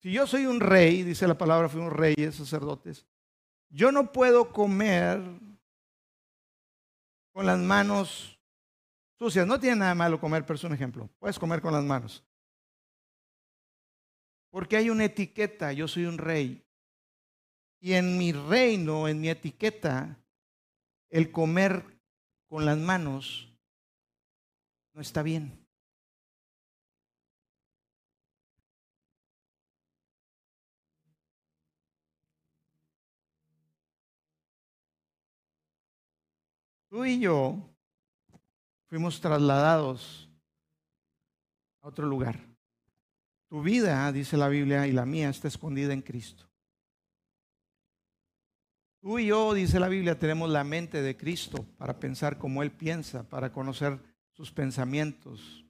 Si 0.00 0.10
yo 0.10 0.26
soy 0.26 0.46
un 0.46 0.58
rey, 0.58 1.02
dice 1.04 1.28
la 1.28 1.38
palabra, 1.38 1.68
fui 1.68 1.80
un 1.80 1.90
rey, 1.90 2.14
sacerdotes, 2.32 3.06
yo 3.68 3.92
no 3.92 4.10
puedo 4.10 4.52
comer 4.52 5.22
con 7.32 7.44
las 7.44 7.58
manos 7.58 8.38
sucias. 9.18 9.46
No 9.46 9.60
tiene 9.60 9.76
nada 9.76 9.94
malo 9.94 10.18
comer, 10.18 10.44
pero 10.46 10.54
es 10.56 10.64
un 10.64 10.72
ejemplo. 10.72 11.08
Puedes 11.18 11.38
comer 11.38 11.60
con 11.60 11.72
las 11.74 11.84
manos. 11.84 12.24
Porque 14.50 14.76
hay 14.76 14.88
una 14.88 15.04
etiqueta, 15.04 15.72
yo 15.72 15.86
soy 15.86 16.06
un 16.06 16.16
rey. 16.16 16.64
Y 17.80 17.92
en 17.92 18.16
mi 18.16 18.32
reino, 18.32 19.06
en 19.06 19.20
mi 19.20 19.28
etiqueta, 19.28 20.16
el 21.10 21.30
comer 21.30 21.84
con 22.48 22.64
las 22.64 22.78
manos 22.78 23.52
no 24.92 25.00
está 25.00 25.22
bien. 25.22 25.66
Tú 36.88 37.04
y 37.04 37.20
yo 37.20 37.58
fuimos 38.86 39.20
trasladados 39.20 40.30
a 41.82 41.88
otro 41.88 42.06
lugar. 42.06 42.40
Tu 43.48 43.60
vida, 43.60 44.10
dice 44.12 44.36
la 44.36 44.48
Biblia, 44.48 44.86
y 44.86 44.92
la 44.92 45.04
mía 45.04 45.28
está 45.28 45.46
escondida 45.46 45.92
en 45.92 46.00
Cristo. 46.00 46.45
Tú 49.06 49.20
y 49.20 49.26
yo, 49.26 49.54
dice 49.54 49.78
la 49.78 49.88
Biblia, 49.88 50.18
tenemos 50.18 50.50
la 50.50 50.64
mente 50.64 51.00
de 51.00 51.16
Cristo 51.16 51.64
para 51.78 52.00
pensar 52.00 52.38
como 52.38 52.64
Él 52.64 52.72
piensa, 52.72 53.22
para 53.22 53.52
conocer 53.52 54.00
sus 54.32 54.50
pensamientos. 54.50 55.64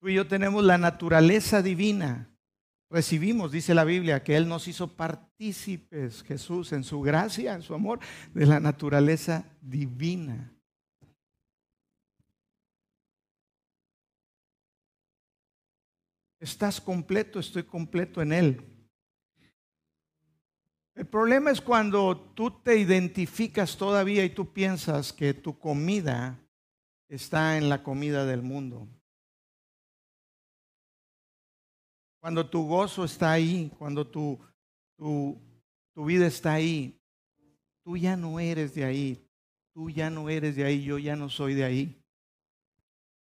Tú 0.00 0.08
y 0.08 0.14
yo 0.14 0.26
tenemos 0.26 0.64
la 0.64 0.76
naturaleza 0.76 1.62
divina. 1.62 2.36
Recibimos, 2.90 3.52
dice 3.52 3.74
la 3.74 3.84
Biblia, 3.84 4.24
que 4.24 4.34
Él 4.34 4.48
nos 4.48 4.66
hizo 4.66 4.96
partícipes, 4.96 6.24
Jesús, 6.24 6.72
en 6.72 6.82
su 6.82 7.00
gracia, 7.00 7.54
en 7.54 7.62
su 7.62 7.72
amor, 7.72 8.00
de 8.34 8.44
la 8.44 8.58
naturaleza 8.58 9.44
divina. 9.60 10.52
Estás 16.40 16.80
completo, 16.80 17.38
estoy 17.38 17.62
completo 17.62 18.20
en 18.20 18.32
Él. 18.32 18.79
El 21.00 21.06
problema 21.06 21.50
es 21.50 21.62
cuando 21.62 22.14
tú 22.34 22.50
te 22.50 22.76
identificas 22.76 23.78
todavía 23.78 24.22
y 24.22 24.28
tú 24.28 24.52
piensas 24.52 25.14
que 25.14 25.32
tu 25.32 25.58
comida 25.58 26.38
está 27.08 27.56
en 27.56 27.70
la 27.70 27.82
comida 27.82 28.26
del 28.26 28.42
mundo. 28.42 28.86
Cuando 32.20 32.50
tu 32.50 32.66
gozo 32.66 33.06
está 33.06 33.32
ahí, 33.32 33.72
cuando 33.78 34.06
tu, 34.06 34.38
tu, 34.98 35.40
tu 35.94 36.04
vida 36.04 36.26
está 36.26 36.52
ahí, 36.52 37.00
tú 37.82 37.96
ya 37.96 38.14
no 38.14 38.38
eres 38.38 38.74
de 38.74 38.84
ahí, 38.84 39.26
tú 39.72 39.88
ya 39.88 40.10
no 40.10 40.28
eres 40.28 40.54
de 40.54 40.64
ahí, 40.64 40.84
yo 40.84 40.98
ya 40.98 41.16
no 41.16 41.30
soy 41.30 41.54
de 41.54 41.64
ahí. 41.64 42.04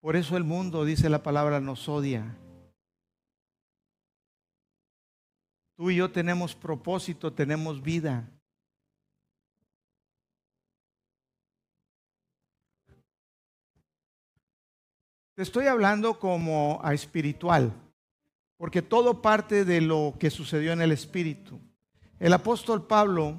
Por 0.00 0.16
eso 0.16 0.36
el 0.36 0.42
mundo, 0.42 0.84
dice 0.84 1.08
la 1.08 1.22
palabra, 1.22 1.60
nos 1.60 1.88
odia. 1.88 2.36
Tú 5.78 5.90
y 5.90 5.94
yo 5.94 6.10
tenemos 6.10 6.56
propósito, 6.56 7.32
tenemos 7.32 7.80
vida. 7.80 8.28
Te 15.36 15.42
estoy 15.42 15.68
hablando 15.68 16.18
como 16.18 16.80
a 16.82 16.94
espiritual, 16.94 17.72
porque 18.56 18.82
todo 18.82 19.22
parte 19.22 19.64
de 19.64 19.80
lo 19.80 20.16
que 20.18 20.30
sucedió 20.30 20.72
en 20.72 20.82
el 20.82 20.90
espíritu. 20.90 21.60
El 22.18 22.32
apóstol 22.32 22.84
Pablo 22.84 23.36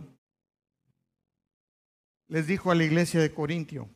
les 2.30 2.47
dijo 2.47 2.71
a 2.71 2.75
la 2.75 2.86
iglesia 2.86 3.19
de 3.19 3.34
Corintio, 3.34 3.89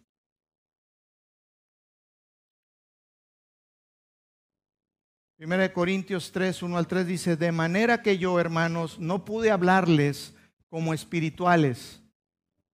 Primera 5.43 5.63
de 5.63 5.73
Corintios 5.73 6.31
3, 6.31 6.63
1 6.63 6.77
al 6.77 6.87
3 6.87 7.05
dice, 7.05 7.35
de 7.35 7.51
manera 7.51 8.01
que 8.01 8.17
yo, 8.17 8.39
hermanos, 8.39 8.97
no 8.97 9.25
pude 9.25 9.51
hablarles 9.51 10.33
como 10.69 10.93
espirituales. 10.93 12.01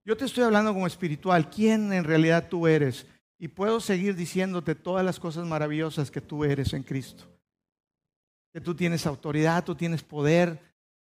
Yo 0.04 0.18
te 0.18 0.26
estoy 0.26 0.44
hablando 0.44 0.74
como 0.74 0.86
espiritual. 0.86 1.48
¿Quién 1.48 1.94
en 1.94 2.04
realidad 2.04 2.50
tú 2.50 2.66
eres? 2.66 3.06
Y 3.38 3.48
puedo 3.48 3.80
seguir 3.80 4.16
diciéndote 4.16 4.74
todas 4.74 5.02
las 5.02 5.18
cosas 5.18 5.46
maravillosas 5.46 6.10
que 6.10 6.20
tú 6.20 6.44
eres 6.44 6.74
en 6.74 6.82
Cristo. 6.82 7.24
Que 8.52 8.60
tú 8.60 8.74
tienes 8.74 9.06
autoridad, 9.06 9.64
tú 9.64 9.74
tienes 9.74 10.02
poder, 10.02 10.60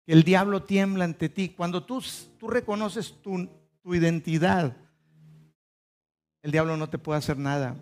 que 0.06 0.14
el 0.14 0.24
diablo 0.24 0.64
tiembla 0.64 1.04
ante 1.04 1.28
ti. 1.28 1.50
Cuando 1.50 1.84
tú, 1.84 2.02
tú 2.38 2.48
reconoces 2.48 3.22
tu, 3.22 3.50
tu 3.82 3.94
identidad, 3.94 4.78
el 6.42 6.52
diablo 6.52 6.78
no 6.78 6.88
te 6.88 7.00
puede 7.00 7.20
hacer 7.20 7.38
nada. 7.38 7.76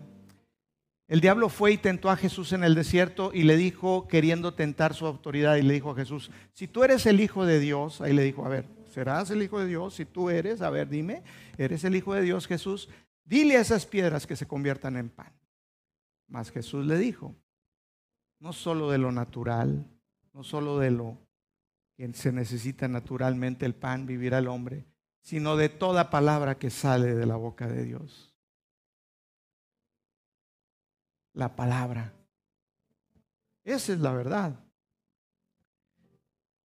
El 1.08 1.20
diablo 1.20 1.48
fue 1.48 1.72
y 1.72 1.78
tentó 1.78 2.10
a 2.10 2.16
Jesús 2.16 2.52
en 2.52 2.62
el 2.62 2.74
desierto 2.74 3.30
y 3.34 3.42
le 3.42 3.56
dijo, 3.56 4.06
queriendo 4.06 4.54
tentar 4.54 4.94
su 4.94 5.06
autoridad, 5.06 5.56
y 5.56 5.62
le 5.62 5.74
dijo 5.74 5.90
a 5.90 5.96
Jesús, 5.96 6.30
si 6.52 6.68
tú 6.68 6.84
eres 6.84 7.06
el 7.06 7.20
Hijo 7.20 7.46
de 7.46 7.58
Dios, 7.58 8.00
ahí 8.00 8.12
le 8.12 8.22
dijo, 8.22 8.44
a 8.44 8.48
ver, 8.48 8.66
¿Serás 8.98 9.30
el 9.30 9.42
Hijo 9.42 9.60
de 9.60 9.66
Dios? 9.66 9.94
Si 9.94 10.04
tú 10.04 10.30
eres, 10.30 10.62
a 10.62 10.70
ver, 10.70 10.88
dime, 10.88 11.22
¿eres 11.56 11.84
el 11.84 11.94
Hijo 11.94 12.14
de 12.14 12.22
Dios 12.22 12.46
Jesús? 12.46 12.88
Dile 13.24 13.56
a 13.56 13.60
esas 13.60 13.86
piedras 13.86 14.26
que 14.26 14.36
se 14.36 14.48
conviertan 14.48 14.96
en 14.96 15.10
pan. 15.10 15.32
Mas 16.26 16.50
Jesús 16.50 16.86
le 16.86 16.98
dijo, 16.98 17.34
no 18.40 18.52
solo 18.52 18.90
de 18.90 18.98
lo 18.98 19.12
natural, 19.12 19.86
no 20.32 20.42
solo 20.42 20.78
de 20.78 20.90
lo 20.90 21.18
que 21.96 22.12
se 22.14 22.32
necesita 22.32 22.88
naturalmente 22.88 23.66
el 23.66 23.74
pan, 23.74 24.06
vivir 24.06 24.34
al 24.34 24.48
hombre, 24.48 24.84
sino 25.20 25.56
de 25.56 25.68
toda 25.68 26.10
palabra 26.10 26.58
que 26.58 26.70
sale 26.70 27.14
de 27.14 27.26
la 27.26 27.36
boca 27.36 27.68
de 27.68 27.84
Dios. 27.84 28.27
La 31.38 31.54
palabra. 31.54 32.12
Esa 33.62 33.92
es 33.92 34.00
la 34.00 34.12
verdad. 34.12 34.58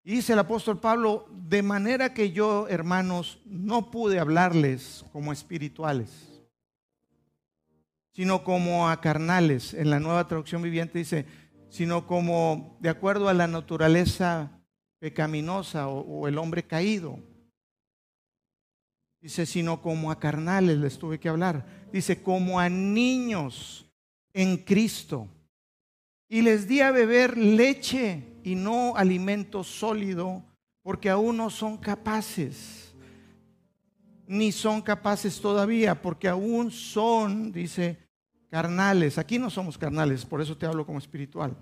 Y 0.02 0.14
dice 0.14 0.32
el 0.32 0.38
apóstol 0.38 0.80
Pablo, 0.80 1.28
de 1.30 1.62
manera 1.62 2.14
que 2.14 2.32
yo, 2.32 2.66
hermanos, 2.68 3.38
no 3.44 3.90
pude 3.90 4.18
hablarles 4.18 5.04
como 5.12 5.30
espirituales, 5.30 6.42
sino 8.12 8.44
como 8.44 8.88
a 8.88 8.98
carnales. 9.02 9.74
En 9.74 9.90
la 9.90 10.00
nueva 10.00 10.26
traducción 10.26 10.62
viviente 10.62 11.00
dice, 11.00 11.26
sino 11.68 12.06
como 12.06 12.78
de 12.80 12.88
acuerdo 12.88 13.28
a 13.28 13.34
la 13.34 13.46
naturaleza 13.46 14.58
pecaminosa 15.00 15.88
o, 15.88 16.26
el 16.28 16.38
hombre 16.38 16.66
caído. 16.66 17.18
Dice, 19.20 19.44
sino 19.44 19.82
como 19.82 20.10
a 20.10 20.18
carnales 20.18 20.78
les 20.78 20.98
tuve 20.98 21.20
que 21.20 21.28
hablar. 21.28 21.66
Dice, 21.92 22.22
como 22.22 22.58
a 22.58 22.70
niños 22.70 23.91
en 24.32 24.56
Cristo. 24.58 25.28
Y 26.28 26.42
les 26.42 26.66
di 26.66 26.80
a 26.80 26.90
beber 26.90 27.36
leche 27.36 28.24
y 28.42 28.54
no 28.54 28.96
alimento 28.96 29.62
sólido, 29.64 30.42
porque 30.82 31.10
aún 31.10 31.36
no 31.36 31.50
son 31.50 31.76
capaces, 31.76 32.94
ni 34.26 34.50
son 34.50 34.82
capaces 34.82 35.40
todavía, 35.40 36.00
porque 36.00 36.28
aún 36.28 36.70
son, 36.70 37.52
dice, 37.52 37.98
carnales. 38.50 39.18
Aquí 39.18 39.38
no 39.38 39.50
somos 39.50 39.78
carnales, 39.78 40.24
por 40.24 40.40
eso 40.40 40.56
te 40.56 40.66
hablo 40.66 40.84
como 40.84 40.98
espiritual. 40.98 41.56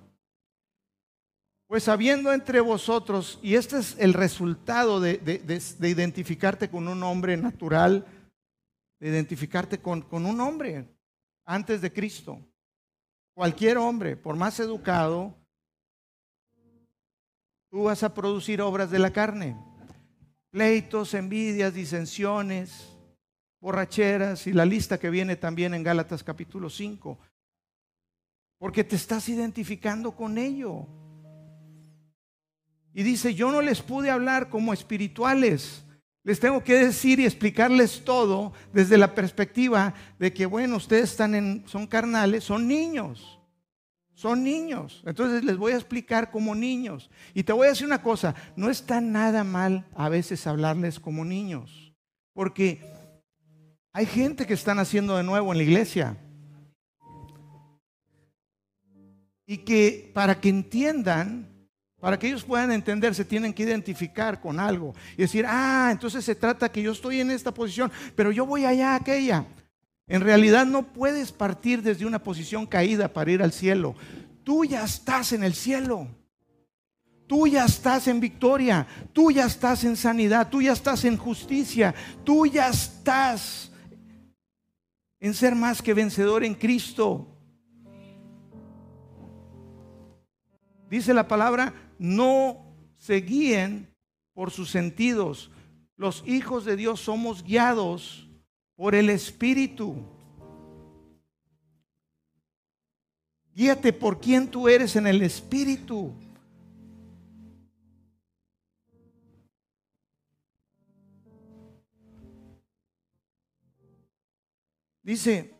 Pues 1.67 1.87
habiendo 1.87 2.33
entre 2.33 2.61
vosotros, 2.61 3.39
y 3.43 3.55
este 3.55 3.79
es 3.79 3.97
el 3.99 4.13
resultado 4.13 5.01
de, 5.01 5.19
de, 5.19 5.89
identificarte 5.89 6.69
con 6.69 6.89
un 6.89 7.01
hombre 7.05 7.37
natural, 7.37 8.05
de 8.99 9.09
identificarte 9.09 9.79
con, 9.79 10.03
con 10.03 10.27
un 10.27 10.41
hombre 10.41 10.89
antes 11.45 11.81
de 11.81 11.93
Cristo. 11.93 12.41
Cualquier 13.41 13.79
hombre, 13.79 14.19
por 14.19 14.37
más 14.37 14.61
educado, 14.61 15.35
tú 17.71 17.85
vas 17.85 18.03
a 18.03 18.13
producir 18.13 18.61
obras 18.61 18.91
de 18.91 18.99
la 18.99 19.15
carne. 19.15 19.57
Pleitos, 20.51 21.15
envidias, 21.15 21.73
disensiones, 21.73 22.95
borracheras 23.59 24.47
y 24.47 24.53
la 24.53 24.67
lista 24.67 24.99
que 24.99 25.09
viene 25.09 25.37
también 25.37 25.73
en 25.73 25.83
Gálatas 25.83 26.23
capítulo 26.23 26.69
5. 26.69 27.19
Porque 28.59 28.85
te 28.85 28.97
estás 28.97 29.27
identificando 29.31 30.15
con 30.15 30.37
ello. 30.37 30.87
Y 32.93 33.03
dice, 33.03 33.35
yo 33.35 33.51
no 33.51 33.63
les 33.63 33.81
pude 33.81 34.11
hablar 34.11 34.51
como 34.51 34.75
espirituales. 34.75 35.83
Les 36.23 36.39
tengo 36.39 36.63
que 36.63 36.75
decir 36.75 37.19
y 37.19 37.25
explicarles 37.25 38.05
todo 38.05 38.53
desde 38.73 38.99
la 38.99 39.15
perspectiva 39.15 39.95
de 40.19 40.33
que, 40.33 40.45
bueno, 40.45 40.77
ustedes 40.77 41.11
están 41.11 41.35
en, 41.35 41.65
son 41.67 41.87
carnales, 41.87 42.45
son 42.45 42.69
niños. 42.69 43.41
Son 44.13 44.45
niños. 44.45 45.03
Entonces 45.07 45.43
les 45.45 45.57
voy 45.57 45.73
a 45.73 45.77
explicar 45.77 46.31
como 46.31 46.55
niños. 46.55 47.11
Y 47.33 47.43
te 47.43 47.55
voy 47.55 47.67
a 47.67 47.71
decir 47.71 47.87
una 47.87 48.03
cosa, 48.03 48.35
no 48.55 48.69
está 48.69 49.01
nada 49.01 49.45
mal 49.45 49.89
a 49.95 50.11
veces 50.11 50.47
hablarles 50.47 51.01
como 51.01 51.25
niños. 51.25 51.95
Porque 52.35 52.83
hay 53.95 54.05
gente 54.05 54.47
que 54.47 54.53
están 54.53 54.79
haciendo 54.79 55.17
de 55.17 55.23
nuevo 55.23 55.53
en 55.53 55.59
la 55.59 55.65
iglesia. 55.65 56.19
Y 59.47 59.59
que 59.59 60.11
para 60.15 60.39
que 60.39 60.51
entiendan, 60.51 61.60
para 62.01 62.19
que 62.19 62.29
ellos 62.29 62.45
puedan 62.45 62.73
entender, 62.73 63.15
se 63.15 63.25
tienen 63.25 63.53
que 63.53 63.63
identificar 63.63 64.41
con 64.41 64.59
algo. 64.59 64.95
Y 65.17 65.23
decir, 65.23 65.45
ah, 65.47 65.91
entonces 65.93 66.25
se 66.25 66.35
trata 66.35 66.73
que 66.73 66.83
yo 66.83 66.93
estoy 66.93 67.21
en 67.21 67.31
esta 67.31 67.53
posición, 67.53 67.93
pero 68.17 68.33
yo 68.33 68.47
voy 68.47 68.65
allá 68.65 68.93
a 68.93 68.97
aquella. 68.97 69.45
En 70.07 70.23
realidad 70.23 70.67
no 70.67 70.83
puedes 70.83 71.31
partir 71.31 71.83
desde 71.83 72.07
una 72.07 72.19
posición 72.19 72.67
caída 72.67 73.07
para 73.09 73.31
ir 73.31 73.43
al 73.43 73.53
cielo. 73.53 73.95
Tú 74.43 74.65
ya 74.65 74.83
estás 74.83 75.33
en 75.33 75.45
el 75.45 75.55
cielo. 75.55 76.09
Tú 77.29 77.47
ya 77.47 77.65
estás 77.67 78.09
en 78.09 78.19
victoria. 78.19 78.89
Tú 79.13 79.31
ya 79.31 79.47
estás 79.47 79.85
en 79.85 79.97
sanidad. 79.97 80.49
Tú 80.49 80.63
ya 80.63 80.73
estás 80.73 81.05
en 81.05 81.17
justicia. 81.17 81.95
Tú 82.25 82.47
ya 82.47 82.71
estás 82.71 83.71
en 85.21 85.35
ser 85.35 85.55
más 85.55 85.81
que 85.81 85.95
vencedor 85.95 86.43
en 86.43 86.55
Cristo. 86.55 87.29
Dice 90.91 91.15
la 91.15 91.29
palabra, 91.29 91.73
no 92.01 92.75
se 92.97 93.17
guíen 93.17 93.95
por 94.33 94.51
sus 94.51 94.71
sentidos. 94.71 95.51
Los 95.97 96.25
hijos 96.27 96.65
de 96.65 96.75
Dios 96.75 96.99
somos 97.01 97.45
guiados 97.45 98.27
por 98.75 98.95
el 98.95 99.11
Espíritu. 99.11 99.95
Guíate 103.53 103.93
por 103.93 104.19
quién 104.19 104.51
tú 104.51 104.67
eres 104.67 104.97
en 104.97 105.07
el 105.07 105.21
Espíritu. 105.21 106.15
Dice, 115.03 115.55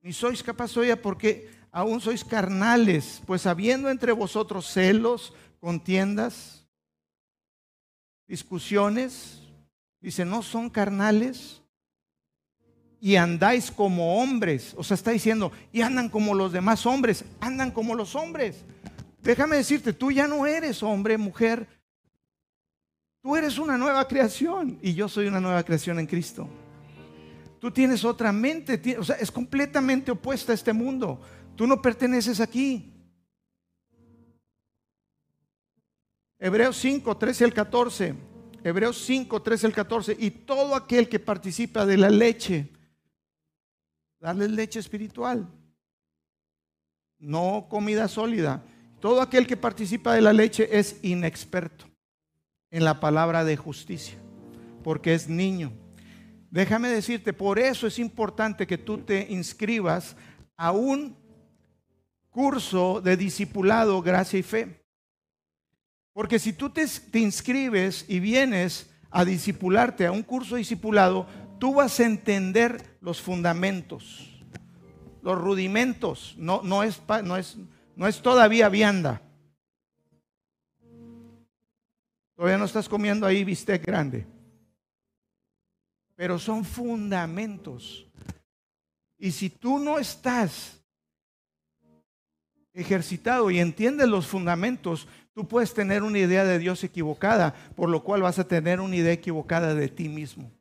ni 0.00 0.14
sois 0.14 0.42
capaz 0.42 0.74
hoy 0.78 0.94
porque 0.96 1.61
aún 1.72 2.00
sois 2.00 2.22
carnales, 2.22 3.20
pues 3.26 3.46
habiendo 3.46 3.90
entre 3.90 4.12
vosotros 4.12 4.66
celos, 4.70 5.34
contiendas, 5.58 6.64
discusiones, 8.28 9.42
Dice, 10.02 10.24
no 10.24 10.42
son 10.42 10.68
carnales 10.68 11.62
y 13.00 13.14
andáis 13.14 13.70
como 13.70 14.20
hombres. 14.20 14.74
O 14.76 14.82
sea, 14.82 14.96
está 14.96 15.12
diciendo, 15.12 15.52
y 15.72 15.80
andan 15.82 16.08
como 16.08 16.34
los 16.34 16.52
demás 16.52 16.84
hombres, 16.86 17.24
andan 17.40 17.70
como 17.70 17.94
los 17.94 18.16
hombres. 18.16 18.64
Déjame 19.22 19.56
decirte, 19.56 19.92
tú 19.92 20.10
ya 20.10 20.26
no 20.26 20.44
eres 20.44 20.82
hombre, 20.82 21.16
mujer. 21.16 21.68
Tú 23.22 23.36
eres 23.36 23.58
una 23.58 23.78
nueva 23.78 24.08
creación 24.08 24.78
y 24.82 24.94
yo 24.94 25.08
soy 25.08 25.28
una 25.28 25.40
nueva 25.40 25.62
creación 25.62 26.00
en 26.00 26.06
Cristo. 26.06 26.48
Tú 27.60 27.70
tienes 27.70 28.04
otra 28.04 28.32
mente, 28.32 28.98
o 28.98 29.04
sea, 29.04 29.14
es 29.14 29.30
completamente 29.30 30.10
opuesta 30.10 30.50
a 30.50 30.56
este 30.56 30.72
mundo. 30.72 31.20
Tú 31.56 31.66
no 31.66 31.80
perteneces 31.80 32.40
aquí. 32.40 32.92
Hebreos 36.38 36.76
5, 36.78 37.16
13 37.16 37.44
al 37.44 37.54
14. 37.54 38.14
Hebreos 38.64 38.98
5, 39.04 39.42
13 39.42 39.66
al 39.66 39.72
14. 39.72 40.16
Y 40.18 40.30
todo 40.30 40.74
aquel 40.74 41.08
que 41.08 41.20
participa 41.20 41.86
de 41.86 41.96
la 41.96 42.10
leche, 42.10 42.68
darle 44.18 44.48
leche 44.48 44.80
espiritual, 44.80 45.48
no 47.18 47.66
comida 47.68 48.08
sólida. 48.08 48.64
Todo 49.00 49.20
aquel 49.20 49.46
que 49.46 49.56
participa 49.56 50.14
de 50.14 50.20
la 50.20 50.32
leche 50.32 50.78
es 50.78 50.98
inexperto 51.02 51.86
en 52.70 52.84
la 52.84 53.00
palabra 53.00 53.44
de 53.44 53.56
justicia, 53.56 54.18
porque 54.82 55.14
es 55.14 55.28
niño. 55.28 55.72
Déjame 56.50 56.88
decirte, 56.88 57.32
por 57.32 57.58
eso 57.58 57.86
es 57.86 57.98
importante 57.98 58.66
que 58.66 58.78
tú 58.78 58.98
te 58.98 59.26
inscribas 59.30 60.16
a 60.56 60.72
un 60.72 61.16
curso 62.32 63.00
de 63.00 63.16
discipulado, 63.16 64.02
gracia 64.02 64.38
y 64.38 64.42
fe. 64.42 64.82
Porque 66.12 66.38
si 66.38 66.52
tú 66.52 66.70
te, 66.70 66.86
inscribes 67.18 68.04
y 68.08 68.18
vienes 68.20 68.90
a 69.10 69.24
discipularte 69.24 70.06
a 70.06 70.12
un 70.12 70.22
curso 70.22 70.56
discipulado, 70.56 71.26
tú 71.60 71.74
vas 71.74 72.00
a 72.00 72.06
entender 72.06 72.98
los 73.00 73.20
fundamentos, 73.20 74.42
los 75.22 75.38
rudimentos. 75.38 76.34
No, 76.36 76.62
no, 76.64 76.82
es, 76.82 77.00
no, 77.22 77.36
es, 77.36 77.56
no 77.94 78.08
es 78.08 78.20
todavía 78.20 78.68
vianda. 78.68 79.22
Todavía 82.34 82.58
no 82.58 82.64
estás 82.64 82.88
comiendo 82.88 83.26
ahí 83.26 83.44
bistec 83.44 83.84
grande. 83.86 84.26
Pero 86.16 86.38
son 86.38 86.64
fundamentos. 86.64 88.06
Y 89.18 89.30
si 89.30 89.50
tú 89.50 89.78
no 89.78 89.98
estás 89.98 90.81
ejercitado 92.74 93.50
y 93.50 93.58
entiendes 93.58 94.08
los 94.08 94.26
fundamentos, 94.26 95.06
Tú 95.34 95.48
puedes 95.48 95.72
tener 95.72 96.02
una 96.02 96.18
idea 96.18 96.44
de 96.44 96.58
Dios 96.58 96.84
equivocada, 96.84 97.54
por 97.74 97.88
lo 97.88 98.04
cual 98.04 98.22
vas 98.22 98.38
a 98.38 98.46
tener 98.46 98.80
una 98.80 98.96
idea 98.96 99.12
equivocada 99.12 99.74
de 99.74 99.88
ti 99.88 100.08
mismo. 100.08 100.52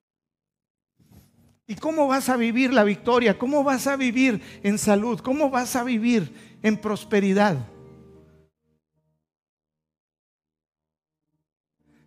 ¿Y 1.67 1.75
cómo 1.75 2.07
vas 2.07 2.29
a 2.29 2.37
vivir 2.37 2.73
la 2.73 2.85
victoria? 2.85 3.37
¿Cómo 3.37 3.63
vas 3.63 3.87
a 3.87 3.97
vivir 3.97 4.41
en 4.63 4.77
salud? 4.77 5.19
¿Cómo 5.19 5.49
vas 5.49 5.75
a 5.75 5.83
vivir 5.83 6.33
en 6.61 6.77
prosperidad? 6.77 7.57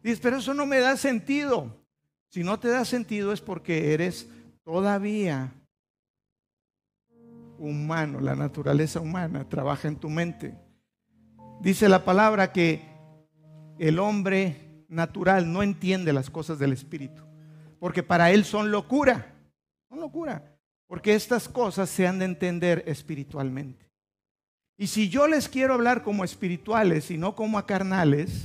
Dices, 0.02 0.20
pero 0.20 0.38
eso 0.38 0.55
no 0.55 0.66
me 0.66 0.80
da 0.80 0.96
sentido. 0.96 1.82
Si 2.28 2.42
no 2.42 2.59
te 2.59 2.68
da 2.68 2.84
sentido 2.84 3.32
es 3.32 3.40
porque 3.40 3.92
eres 3.92 4.28
todavía 4.64 5.52
humano, 7.65 8.21
la 8.21 8.35
naturaleza 8.35 9.01
humana 9.01 9.49
trabaja 9.49 9.89
en 9.89 9.97
tu 9.97 10.09
mente. 10.09 10.55
Dice 11.61 11.89
la 11.89 12.05
palabra 12.05 12.53
que 12.53 12.83
el 13.79 13.99
hombre 13.99 14.85
natural 14.89 15.53
no 15.53 15.62
entiende 15.62 16.12
las 16.12 16.31
cosas 16.31 16.59
del 16.59 16.73
Espíritu, 16.73 17.23
porque 17.81 18.03
para 18.03 18.31
él 18.31 18.45
son 18.45 18.71
locura, 18.71 19.35
son 19.89 20.01
locura, 20.01 20.57
porque 20.87 21.15
estas 21.15 21.49
cosas 21.49 21.89
se 21.91 22.07
han 22.07 22.19
de 22.19 22.27
entender 22.27 22.85
espiritualmente. 22.87 23.91
Y 24.77 24.89
si 24.89 25.09
yo 25.09 25.27
les 25.27 25.49
quiero 25.49 25.75
hablar 25.75 26.03
como 26.03 26.25
espirituales 26.25 27.11
y 27.11 27.19
no 27.19 27.35
como 27.35 27.59
a 27.59 27.67
carnales, 27.67 28.45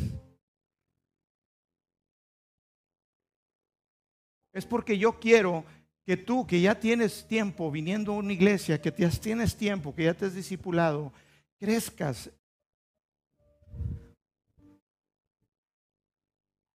es 4.53 4.65
porque 4.65 4.97
yo 4.97 5.19
quiero 5.19 5.65
que 6.09 6.17
tú, 6.17 6.47
que 6.47 6.59
ya 6.59 6.73
tienes 6.73 7.27
tiempo 7.27 7.69
viniendo 7.69 8.13
a 8.13 8.15
una 8.15 8.33
iglesia, 8.33 8.81
que 8.81 8.91
ya 8.97 9.11
tienes 9.11 9.55
tiempo, 9.55 9.93
que 9.93 10.05
ya 10.05 10.15
te 10.15 10.25
has 10.25 10.33
discipulado, 10.33 11.13
crezcas. 11.59 12.31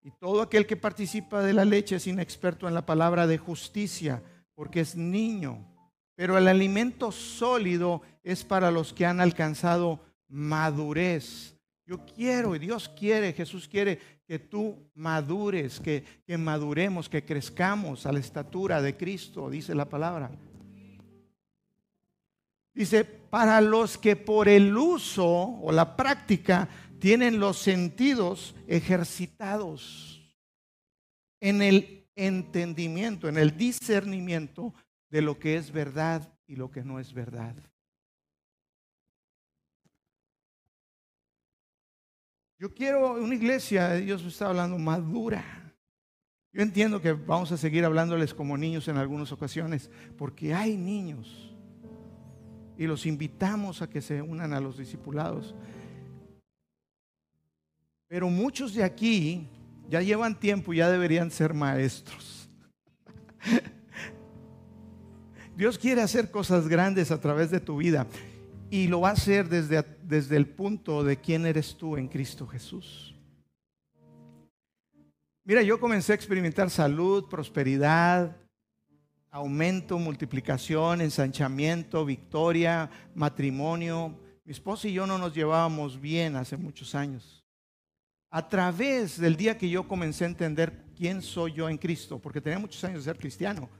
Y 0.05 0.13
todo 0.21 0.41
aquel 0.41 0.69
que 0.69 0.77
participa 0.77 1.43
de 1.43 1.53
la 1.53 1.65
leche 1.65 1.97
es 1.97 2.07
inexperto 2.07 2.69
en 2.69 2.75
la 2.75 2.87
palabra 2.87 3.27
de 3.27 3.37
justicia, 3.37 4.23
porque 4.55 4.79
es 4.79 4.95
niño. 4.95 5.67
Pero 6.15 6.39
el 6.39 6.47
alimento 6.47 7.11
sólido 7.11 8.03
es 8.23 8.45
para 8.45 8.71
los 8.71 8.93
que 8.93 9.05
han 9.05 9.19
alcanzado 9.19 9.99
madurez. 10.29 11.54
Yo 11.87 12.05
quiero 12.07 12.57
y 12.57 12.59
Dios 12.59 12.89
quiere, 12.89 13.33
Jesús 13.33 13.69
quiere 13.69 13.99
que 14.27 14.39
tú 14.39 14.91
madures, 14.95 15.81
que, 15.81 16.03
que 16.27 16.39
maduremos, 16.39 17.09
que 17.09 17.25
crezcamos 17.25 18.07
a 18.07 18.13
la 18.13 18.21
estatura 18.21 18.81
de 18.81 18.97
Cristo, 18.97 19.51
dice 19.51 19.75
la 19.75 19.89
palabra. 19.89 20.31
Dice, 22.73 23.05
para 23.05 23.61
los 23.61 23.99
que 23.99 24.17
por 24.17 24.49
el 24.49 24.77
uso 24.77 25.27
o 25.27 25.71
la 25.71 25.97
práctica 25.97 26.69
tienen 26.99 27.39
los 27.39 27.59
sentidos 27.59 28.55
ejercitados 28.67 30.35
en 31.41 31.61
el 31.61 32.09
entendimiento, 32.17 33.29
en 33.29 33.37
el 33.37 33.57
discernimiento 33.57 34.75
de 35.11 35.21
lo 35.21 35.39
que 35.39 35.57
es 35.57 35.71
verdad 35.71 36.33
y 36.47 36.57
lo 36.57 36.71
que 36.71 36.83
no 36.83 36.99
es 36.99 37.13
verdad. 37.13 37.55
Yo 42.59 42.73
quiero 42.73 43.15
una 43.15 43.35
iglesia, 43.35 43.95
Dios 43.95 44.25
está 44.25 44.49
hablando, 44.49 44.79
madura. 44.79 45.45
Yo 46.53 46.63
entiendo 46.63 47.01
que 47.01 47.13
vamos 47.13 47.51
a 47.51 47.57
seguir 47.57 47.85
hablándoles 47.85 48.33
como 48.33 48.57
niños 48.57 48.87
en 48.87 48.97
algunas 48.97 49.33
ocasiones, 49.33 49.91
porque 50.17 50.55
hay 50.55 50.77
niños. 50.77 51.53
Y 52.79 52.87
los 52.87 53.07
invitamos 53.07 53.83
a 53.83 53.91
que 53.91 54.01
se 54.01 54.23
unan 54.23 54.53
a 54.53 54.61
los 54.61 54.79
discipulados. 54.79 55.55
Pero 58.07 58.29
muchos 58.29 58.75
de 58.75 58.85
aquí 58.85 59.49
ya 59.89 60.01
llevan 60.01 60.39
tiempo 60.39 60.73
y 60.73 60.77
ya 60.77 60.89
deberían 60.89 61.33
ser 61.33 61.55
maestros. 61.55 62.49
Dios 65.57 65.77
quiere 65.77 66.03
hacer 66.03 66.31
cosas 66.31 66.69
grandes 66.69 67.11
a 67.11 67.21
través 67.21 67.51
de 67.51 67.61
tu 67.61 67.77
vida 67.77 68.07
y 68.75 68.89
lo 68.89 69.03
va 69.03 69.11
a 69.11 69.13
hacer 69.13 69.49
desde, 69.49 69.85
desde 70.03 70.37
el 70.37 70.49
punto 70.49 71.05
de 71.05 71.21
quién 71.21 71.47
eres 71.47 71.77
tú 71.77 71.97
en 71.97 72.09
Cristo 72.09 72.45
Jesús. 72.45 73.15
Mira, 75.45 75.63
yo 75.63 75.79
comencé 75.79 76.11
a 76.11 76.17
experimentar 76.17 76.69
salud, 76.71 77.29
prosperidad, 77.29 78.37
aumento, 79.31 79.97
multiplicación, 79.97 81.03
ensanchamiento, 81.03 82.05
victoria, 82.05 82.91
matrimonio. 83.15 84.19
Mi 84.45 84.51
esposa 84.51 84.89
y 84.89 84.95
yo 84.95 85.07
no 85.07 85.19
nos 85.19 85.33
llevábamos 85.33 86.01
bien 86.01 86.35
hace 86.35 86.57
muchos 86.57 86.97
años. 86.97 87.45
A 88.29 88.49
través 88.49 89.21
del 89.21 89.37
día 89.37 89.57
que 89.57 89.71
yo 89.71 89.87
comencé 89.87 90.25
a 90.25 90.29
entender 90.31 90.83
quién 90.97 91.23
soy 91.23 91.53
yo 91.53 91.69
en 91.69 91.79
Cristo, 91.79 92.19
porque 92.19 92.41
tenía 92.41 92.59
muchos 92.59 92.83
años 92.83 93.05
de 93.05 93.13
ser 93.13 93.21
cristiano, 93.21 93.71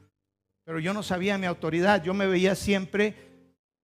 pero 0.63 0.79
yo 0.79 0.95
no 0.95 1.03
sabía 1.03 1.37
mi 1.37 1.47
autoridad, 1.47 2.01
yo 2.05 2.15
me 2.15 2.29
veía 2.29 2.55
siempre 2.55 3.34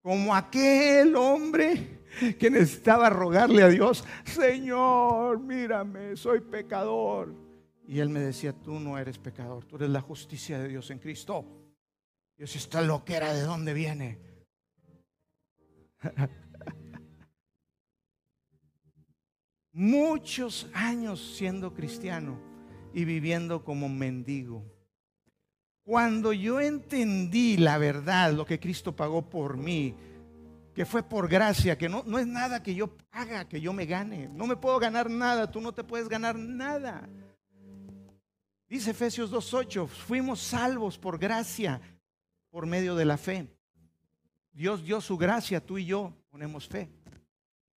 como 0.03 0.35
aquel 0.35 1.15
hombre 1.17 2.01
que 2.39 2.51
necesitaba 2.51 3.09
rogarle 3.11 3.63
a 3.63 3.69
Dios, 3.69 4.05
Señor, 4.25 5.39
mírame, 5.41 6.17
soy 6.17 6.41
pecador. 6.41 7.35
Y 7.87 8.01
él 8.01 8.09
me 8.09 8.21
decía, 8.21 8.53
tú 8.53 8.79
no 8.79 8.99
eres 8.99 9.19
pecador, 9.19 9.65
tú 9.65 9.77
eres 9.77 9.91
la 9.91 10.01
justicia 10.01 10.59
de 10.59 10.69
Dios 10.69 10.91
en 10.91 10.99
Cristo. 10.99 11.45
Dios 12.37 12.57
está 12.57 12.81
loquera, 12.81 13.35
¿de 13.35 13.43
dónde 13.43 13.75
viene? 13.75 14.19
Muchos 19.73 20.69
años 20.73 21.35
siendo 21.37 21.75
cristiano 21.75 22.41
y 22.93 23.05
viviendo 23.05 23.65
como 23.65 23.89
mendigo. 23.89 24.65
Cuando 25.85 26.33
yo 26.33 26.61
entendí 26.61 27.57
la 27.57 27.79
verdad, 27.79 28.33
lo 28.33 28.45
que 28.45 28.61
Cristo 28.61 28.95
pagó 28.95 29.29
por 29.29 29.57
mí, 29.57 29.95
que 30.75 30.87
fue 30.87 31.03
por 31.03 31.29
gracia, 31.29 31.77
que 31.77 31.89
no, 31.89 32.05
no 32.07 32.19
es 32.19 32.27
nada 32.27 32.63
que 32.63 32.75
yo 32.75 32.91
haga, 33.11 33.49
que 33.49 33.61
yo 33.61 33.73
me 33.73 33.87
gane. 33.87 34.29
No 34.29 34.47
me 34.47 34.57
puedo 34.57 34.79
ganar 34.79 35.11
nada, 35.11 35.51
tú 35.51 35.61
no 35.61 35.73
te 35.73 35.85
puedes 35.85 36.09
ganar 36.09 36.37
nada. 36.39 37.09
Dice 38.69 38.93
Efesios 38.93 39.33
2.8, 39.33 39.89
fuimos 39.89 40.41
salvos 40.41 40.97
por 40.97 41.19
gracia, 41.19 41.81
por 42.51 42.67
medio 42.67 42.95
de 42.95 43.05
la 43.05 43.17
fe. 43.17 43.49
Dios 44.53 44.85
dio 44.85 45.01
su 45.01 45.17
gracia, 45.17 45.65
tú 45.65 45.79
y 45.79 45.87
yo 45.87 46.13
ponemos 46.31 46.69
fe. 46.69 46.89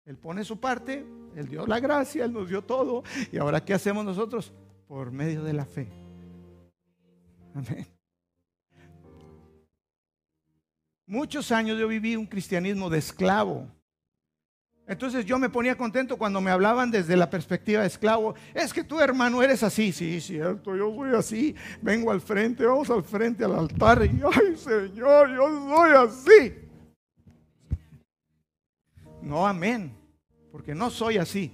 Él 0.05 0.17
pone 0.17 0.43
su 0.43 0.59
parte, 0.59 1.05
Él 1.35 1.47
dio 1.47 1.65
la 1.65 1.79
gracia, 1.79 2.25
Él 2.25 2.33
nos 2.33 2.49
dio 2.49 2.61
todo. 2.61 3.03
Y 3.31 3.37
ahora, 3.37 3.63
¿qué 3.63 3.73
hacemos 3.73 4.03
nosotros? 4.03 4.51
Por 4.87 5.11
medio 5.11 5.43
de 5.43 5.53
la 5.53 5.65
fe. 5.65 6.00
Amén. 7.53 7.87
Muchos 11.05 11.51
años 11.51 11.77
yo 11.77 11.87
viví 11.87 12.15
un 12.15 12.25
cristianismo 12.25 12.89
de 12.89 12.99
esclavo. 12.99 13.67
Entonces 14.87 15.25
yo 15.25 15.37
me 15.37 15.49
ponía 15.49 15.77
contento 15.77 16.17
cuando 16.17 16.41
me 16.41 16.51
hablaban 16.51 16.91
desde 16.91 17.15
la 17.15 17.29
perspectiva 17.29 17.81
de 17.81 17.87
esclavo. 17.87 18.35
Es 18.53 18.73
que 18.73 18.83
tú 18.83 18.99
hermano 18.99 19.41
eres 19.43 19.63
así. 19.63 19.91
Sí, 19.91 20.19
cierto, 20.19 20.75
yo 20.75 20.93
soy 20.95 21.15
así. 21.15 21.55
Vengo 21.81 22.11
al 22.11 22.21
frente, 22.21 22.65
vamos 22.65 22.89
al 22.89 23.03
frente 23.03 23.43
al 23.43 23.55
altar. 23.55 24.05
Y 24.05 24.21
ay 24.23 24.55
Señor, 24.55 25.29
yo 25.35 25.69
soy 25.69 25.91
así. 25.91 26.53
No, 29.21 29.45
amén. 29.45 29.95
Porque 30.51 30.73
no 30.73 30.89
soy 30.89 31.17
así. 31.17 31.51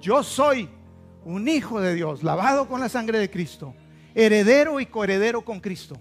Yo 0.00 0.22
soy 0.22 0.68
un 1.24 1.48
hijo 1.48 1.80
de 1.80 1.94
Dios, 1.94 2.22
lavado 2.22 2.68
con 2.68 2.80
la 2.80 2.88
sangre 2.88 3.18
de 3.18 3.30
Cristo, 3.30 3.74
heredero 4.16 4.80
y 4.80 4.86
coheredero 4.86 5.44
con 5.44 5.60
Cristo 5.60 6.00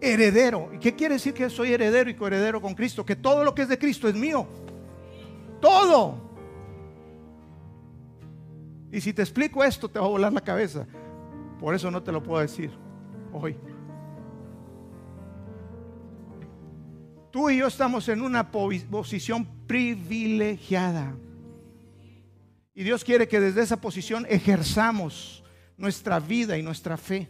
heredero. 0.00 0.70
¿Y 0.72 0.78
qué 0.78 0.94
quiere 0.94 1.14
decir 1.14 1.34
que 1.34 1.48
soy 1.50 1.72
heredero 1.72 2.10
y 2.10 2.14
coheredero 2.14 2.60
con 2.60 2.74
Cristo? 2.74 3.04
Que 3.04 3.16
todo 3.16 3.44
lo 3.44 3.54
que 3.54 3.62
es 3.62 3.68
de 3.68 3.78
Cristo 3.78 4.08
es 4.08 4.14
mío. 4.14 4.46
Todo. 5.60 6.30
Y 8.92 9.00
si 9.00 9.12
te 9.12 9.22
explico 9.22 9.62
esto, 9.62 9.88
te 9.88 9.98
va 9.98 10.06
a 10.06 10.08
volar 10.08 10.32
la 10.32 10.40
cabeza. 10.40 10.86
Por 11.58 11.74
eso 11.74 11.90
no 11.90 12.02
te 12.02 12.12
lo 12.12 12.22
puedo 12.22 12.40
decir 12.40 12.70
hoy. 13.32 13.56
Tú 17.30 17.48
y 17.48 17.58
yo 17.58 17.68
estamos 17.68 18.08
en 18.08 18.22
una 18.22 18.50
posición 18.50 19.46
privilegiada. 19.66 21.14
Y 22.74 22.82
Dios 22.82 23.04
quiere 23.04 23.28
que 23.28 23.38
desde 23.38 23.62
esa 23.62 23.80
posición 23.80 24.26
ejerzamos 24.28 25.44
nuestra 25.80 26.20
vida 26.20 26.58
y 26.58 26.62
nuestra 26.62 26.98
fe. 26.98 27.26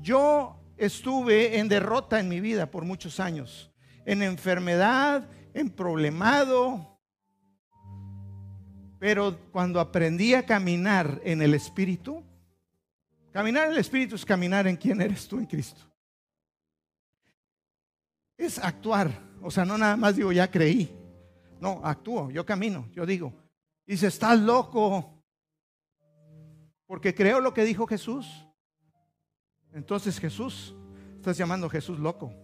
Yo 0.00 0.62
estuve 0.76 1.58
en 1.58 1.68
derrota 1.68 2.20
en 2.20 2.28
mi 2.28 2.40
vida 2.40 2.70
por 2.70 2.84
muchos 2.84 3.18
años, 3.18 3.70
en 4.06 4.22
enfermedad, 4.22 5.28
en 5.52 5.68
problemado, 5.68 7.00
pero 9.00 9.36
cuando 9.50 9.80
aprendí 9.80 10.34
a 10.34 10.46
caminar 10.46 11.20
en 11.24 11.42
el 11.42 11.54
Espíritu, 11.54 12.22
caminar 13.32 13.66
en 13.66 13.72
el 13.72 13.78
Espíritu 13.78 14.14
es 14.14 14.24
caminar 14.24 14.68
en 14.68 14.76
quién 14.76 15.00
eres 15.00 15.26
tú 15.26 15.38
en 15.38 15.46
Cristo. 15.46 15.82
Es 18.38 18.56
actuar, 18.58 19.10
o 19.42 19.50
sea, 19.50 19.64
no 19.64 19.76
nada 19.76 19.96
más 19.96 20.14
digo, 20.14 20.30
ya 20.30 20.48
creí. 20.48 20.96
No, 21.60 21.80
actúo, 21.82 22.30
yo 22.30 22.46
camino, 22.46 22.88
yo 22.92 23.04
digo. 23.04 23.34
Dice, 23.84 24.06
estás 24.06 24.38
loco, 24.38 25.19
porque 26.90 27.14
creo 27.14 27.40
lo 27.40 27.54
que 27.54 27.64
dijo 27.64 27.86
Jesús. 27.86 28.26
Entonces 29.72 30.18
Jesús, 30.18 30.74
estás 31.14 31.36
llamando 31.38 31.68
a 31.68 31.70
Jesús 31.70 32.00
loco. 32.00 32.34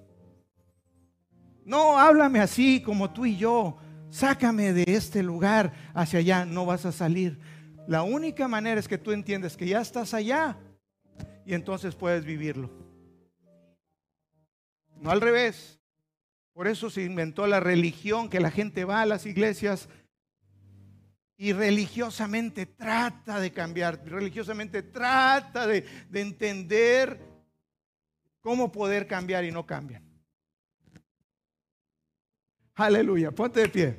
No, 1.65 1.99
háblame 1.99 2.39
así 2.39 2.81
como 2.81 3.11
tú 3.11 3.27
y 3.27 3.37
yo. 3.37 3.77
Sácame 4.09 4.73
de 4.73 4.85
este 4.87 5.25
lugar 5.25 5.73
hacia 5.95 6.21
allá, 6.21 6.45
no 6.45 6.65
vas 6.65 6.87
a 6.87 6.93
salir. 6.93 7.41
La 7.89 8.05
única 8.05 8.47
manera 8.47 8.79
es 8.79 8.87
que 8.87 8.99
tú 8.99 9.11
entiendes 9.11 9.57
que 9.57 9.67
ya 9.67 9.81
estás 9.81 10.15
allá 10.15 10.57
y 11.45 11.53
entonces 11.53 11.97
puedes 11.97 12.25
vivirlo. 12.25 12.71
No 15.01 15.11
al 15.11 15.21
revés. 15.21 15.81
Por 16.53 16.69
eso 16.69 16.89
se 16.89 17.03
inventó 17.03 17.49
la 17.49 17.59
religión, 17.59 18.29
que 18.29 18.39
la 18.39 18.53
gente 18.53 18.85
va 18.85 19.01
a 19.03 19.07
las 19.07 19.27
iglesias 19.27 19.89
y 21.39 21.53
religiosamente 21.53 22.67
trata 22.67 23.39
de 23.41 23.53
cambiar, 23.53 24.03
religiosamente 24.05 24.83
trata 24.83 25.67
de, 25.67 25.85
de 26.09 26.21
entender 26.21 27.21
cómo 28.41 28.73
poder 28.73 29.07
cambiar 29.07 29.45
y 29.45 29.51
no 29.51 29.67
cambian. 29.67 30.03
Aleluya, 32.75 33.31
ponte 33.31 33.61
de 33.61 33.69
pie. 33.69 33.97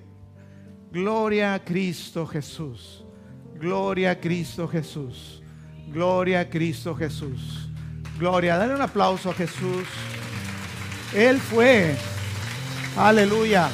Gloria 0.92 1.54
a 1.54 1.64
Cristo 1.64 2.26
Jesús. 2.26 3.04
Gloria 3.56 4.12
a 4.12 4.20
Cristo 4.20 4.68
Jesús. 4.68 5.42
Gloria 5.88 6.42
a 6.42 6.50
Cristo 6.50 6.96
Jesús. 6.96 7.70
Gloria, 8.18 8.58
dale 8.58 8.76
un 8.76 8.82
aplauso 8.82 9.30
a 9.30 9.34
Jesús. 9.34 9.88
Él 11.14 11.40
fue. 11.40 11.96
Aleluya. 12.96 13.70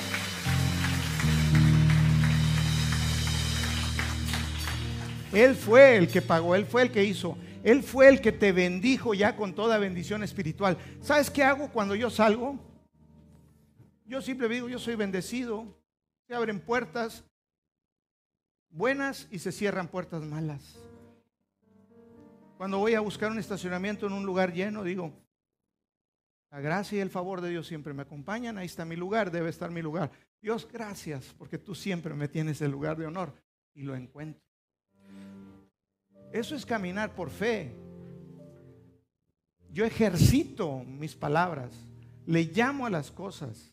Él 5.34 5.56
fue 5.56 5.98
el 5.98 6.08
que 6.08 6.22
pagó, 6.22 6.56
Él 6.56 6.66
fue 6.66 6.84
el 6.84 6.92
que 6.92 7.04
hizo. 7.04 7.38
Él 7.64 7.82
fue 7.82 8.10
el 8.10 8.22
que 8.22 8.32
te 8.32 8.52
bendijo 8.52 9.14
ya 9.14 9.36
con 9.36 9.56
toda 9.56 9.78
bendición 9.78 10.22
espiritual. 10.22 10.78
¿Sabes 11.02 11.30
qué 11.30 11.44
hago 11.44 11.70
cuando 11.70 11.96
yo 11.96 12.10
salgo? 12.10 12.60
Yo 14.06 14.22
siempre 14.22 14.50
digo, 14.50 14.68
yo 14.70 14.80
soy 14.80 14.96
bendecido. 14.96 15.66
Se 16.28 16.36
abren 16.36 16.60
puertas 16.60 17.24
buenas 18.70 19.28
y 19.32 19.40
se 19.40 19.52
cierran 19.52 19.88
puertas 19.88 20.24
malas. 20.24 20.78
Cuando 22.58 22.80
voy 22.80 22.94
a 22.96 23.00
buscar 23.00 23.32
un 23.32 23.40
estacionamiento 23.40 24.08
en 24.08 24.14
un 24.14 24.26
lugar 24.26 24.54
lleno, 24.54 24.84
digo, 24.84 25.14
la 26.52 26.60
gracia 26.60 27.00
y 27.00 27.02
el 27.02 27.10
favor 27.10 27.42
de 27.42 27.50
Dios 27.50 27.66
siempre 27.66 27.94
me 27.94 28.04
acompañan. 28.04 28.58
Ahí 28.58 28.68
está 28.68 28.86
mi 28.86 28.96
lugar, 28.96 29.32
debe 29.32 29.50
estar 29.50 29.72
mi 29.72 29.82
lugar. 29.82 30.12
Dios, 30.42 30.68
gracias, 30.72 31.34
porque 31.38 31.58
tú 31.58 31.74
siempre 31.74 32.14
me 32.14 32.28
tienes 32.28 32.62
el 32.62 32.72
lugar 32.72 32.98
de 32.98 33.08
honor 33.08 33.34
y 33.74 33.84
lo 33.84 33.96
encuentro. 33.96 34.53
Eso 36.34 36.56
es 36.56 36.66
caminar 36.66 37.14
por 37.14 37.30
fe. 37.30 37.72
Yo 39.70 39.86
ejercito 39.86 40.84
mis 40.84 41.16
palabras, 41.16 41.72
le 42.26 42.46
llamo 42.46 42.88
a 42.88 42.90
las 42.90 43.12
cosas. 43.12 43.72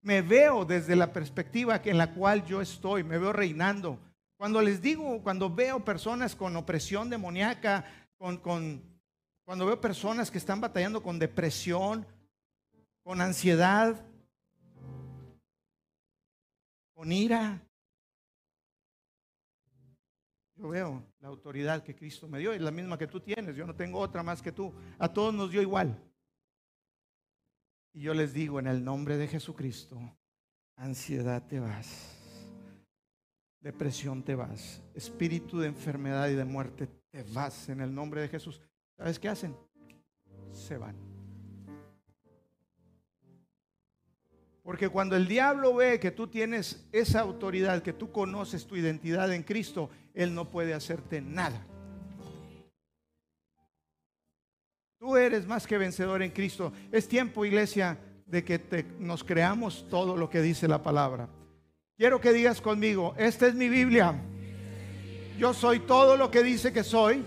Me 0.00 0.22
veo 0.22 0.64
desde 0.64 0.94
la 0.94 1.12
perspectiva 1.12 1.80
en 1.84 1.98
la 1.98 2.14
cual 2.14 2.46
yo 2.46 2.60
estoy, 2.60 3.02
me 3.02 3.18
veo 3.18 3.32
reinando. 3.32 3.98
Cuando 4.36 4.62
les 4.62 4.80
digo, 4.80 5.22
cuando 5.24 5.52
veo 5.52 5.84
personas 5.84 6.36
con 6.36 6.54
opresión 6.54 7.10
demoníaca, 7.10 7.84
con, 8.16 8.38
cuando 9.44 9.66
veo 9.66 9.80
personas 9.80 10.30
que 10.30 10.38
están 10.38 10.60
batallando 10.60 11.02
con 11.02 11.18
depresión, 11.18 12.06
con 13.02 13.20
ansiedad, 13.20 14.06
con 16.94 17.10
ira, 17.10 17.60
yo 20.56 20.68
veo 20.68 21.04
la 21.20 21.28
autoridad 21.28 21.82
que 21.82 21.94
Cristo 21.94 22.28
me 22.28 22.38
dio, 22.38 22.52
es 22.52 22.60
la 22.60 22.70
misma 22.70 22.96
que 22.96 23.06
tú 23.06 23.20
tienes, 23.20 23.56
yo 23.56 23.66
no 23.66 23.74
tengo 23.74 23.98
otra 23.98 24.22
más 24.22 24.40
que 24.40 24.52
tú. 24.52 24.72
A 24.98 25.12
todos 25.12 25.34
nos 25.34 25.50
dio 25.50 25.60
igual. 25.60 26.00
Y 27.92 28.02
yo 28.02 28.14
les 28.14 28.32
digo 28.32 28.58
en 28.58 28.66
el 28.66 28.84
nombre 28.84 29.16
de 29.16 29.28
Jesucristo, 29.28 30.00
ansiedad 30.76 31.46
te 31.46 31.60
vas, 31.60 32.18
depresión 33.60 34.22
te 34.22 34.34
vas, 34.34 34.82
espíritu 34.94 35.58
de 35.60 35.68
enfermedad 35.68 36.28
y 36.28 36.34
de 36.34 36.44
muerte 36.44 36.88
te 37.10 37.22
vas 37.22 37.68
en 37.68 37.80
el 37.80 37.94
nombre 37.94 38.20
de 38.20 38.28
Jesús. 38.28 38.60
¿Sabes 38.96 39.18
qué 39.18 39.28
hacen? 39.28 39.56
Se 40.52 40.76
van. 40.76 41.13
Porque 44.64 44.88
cuando 44.88 45.14
el 45.14 45.28
diablo 45.28 45.74
ve 45.74 46.00
que 46.00 46.10
tú 46.10 46.26
tienes 46.26 46.82
esa 46.90 47.20
autoridad, 47.20 47.82
que 47.82 47.92
tú 47.92 48.10
conoces 48.10 48.66
tu 48.66 48.76
identidad 48.76 49.30
en 49.30 49.42
Cristo, 49.42 49.90
él 50.14 50.34
no 50.34 50.50
puede 50.50 50.72
hacerte 50.72 51.20
nada. 51.20 51.66
Tú 54.98 55.18
eres 55.18 55.46
más 55.46 55.66
que 55.66 55.76
vencedor 55.76 56.22
en 56.22 56.30
Cristo. 56.30 56.72
Es 56.90 57.06
tiempo, 57.06 57.44
iglesia, 57.44 57.98
de 58.24 58.42
que 58.42 58.86
nos 58.98 59.22
creamos 59.22 59.86
todo 59.90 60.16
lo 60.16 60.30
que 60.30 60.40
dice 60.40 60.66
la 60.66 60.82
palabra. 60.82 61.28
Quiero 61.98 62.18
que 62.18 62.32
digas 62.32 62.62
conmigo, 62.62 63.14
esta 63.18 63.46
es 63.46 63.54
mi 63.54 63.68
Biblia. 63.68 64.14
Yo 65.38 65.52
soy 65.52 65.80
todo 65.80 66.16
lo 66.16 66.30
que 66.30 66.42
dice 66.42 66.72
que 66.72 66.82
soy. 66.82 67.22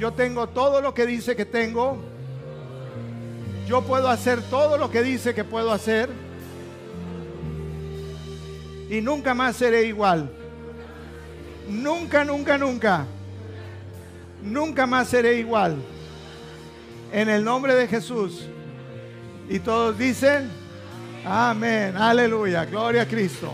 Yo 0.00 0.12
tengo 0.14 0.48
todo 0.48 0.80
lo 0.80 0.92
que 0.92 1.06
dice 1.06 1.36
que 1.36 1.44
tengo. 1.44 2.15
Yo 3.66 3.82
puedo 3.82 4.08
hacer 4.08 4.40
todo 4.42 4.78
lo 4.78 4.90
que 4.90 5.02
dice 5.02 5.34
que 5.34 5.42
puedo 5.42 5.72
hacer. 5.72 6.08
Y 8.88 9.00
nunca 9.00 9.34
más 9.34 9.56
seré 9.56 9.84
igual. 9.84 10.30
Nunca, 11.68 12.24
nunca, 12.24 12.56
nunca. 12.56 13.06
Nunca 14.40 14.86
más 14.86 15.08
seré 15.08 15.38
igual. 15.38 15.76
En 17.12 17.28
el 17.28 17.42
nombre 17.42 17.74
de 17.74 17.88
Jesús. 17.88 18.46
Y 19.48 19.58
todos 19.58 19.98
dicen, 19.98 20.48
amén, 21.24 21.96
aleluya, 21.96 22.64
gloria 22.64 23.02
a 23.02 23.06
Cristo. 23.06 23.52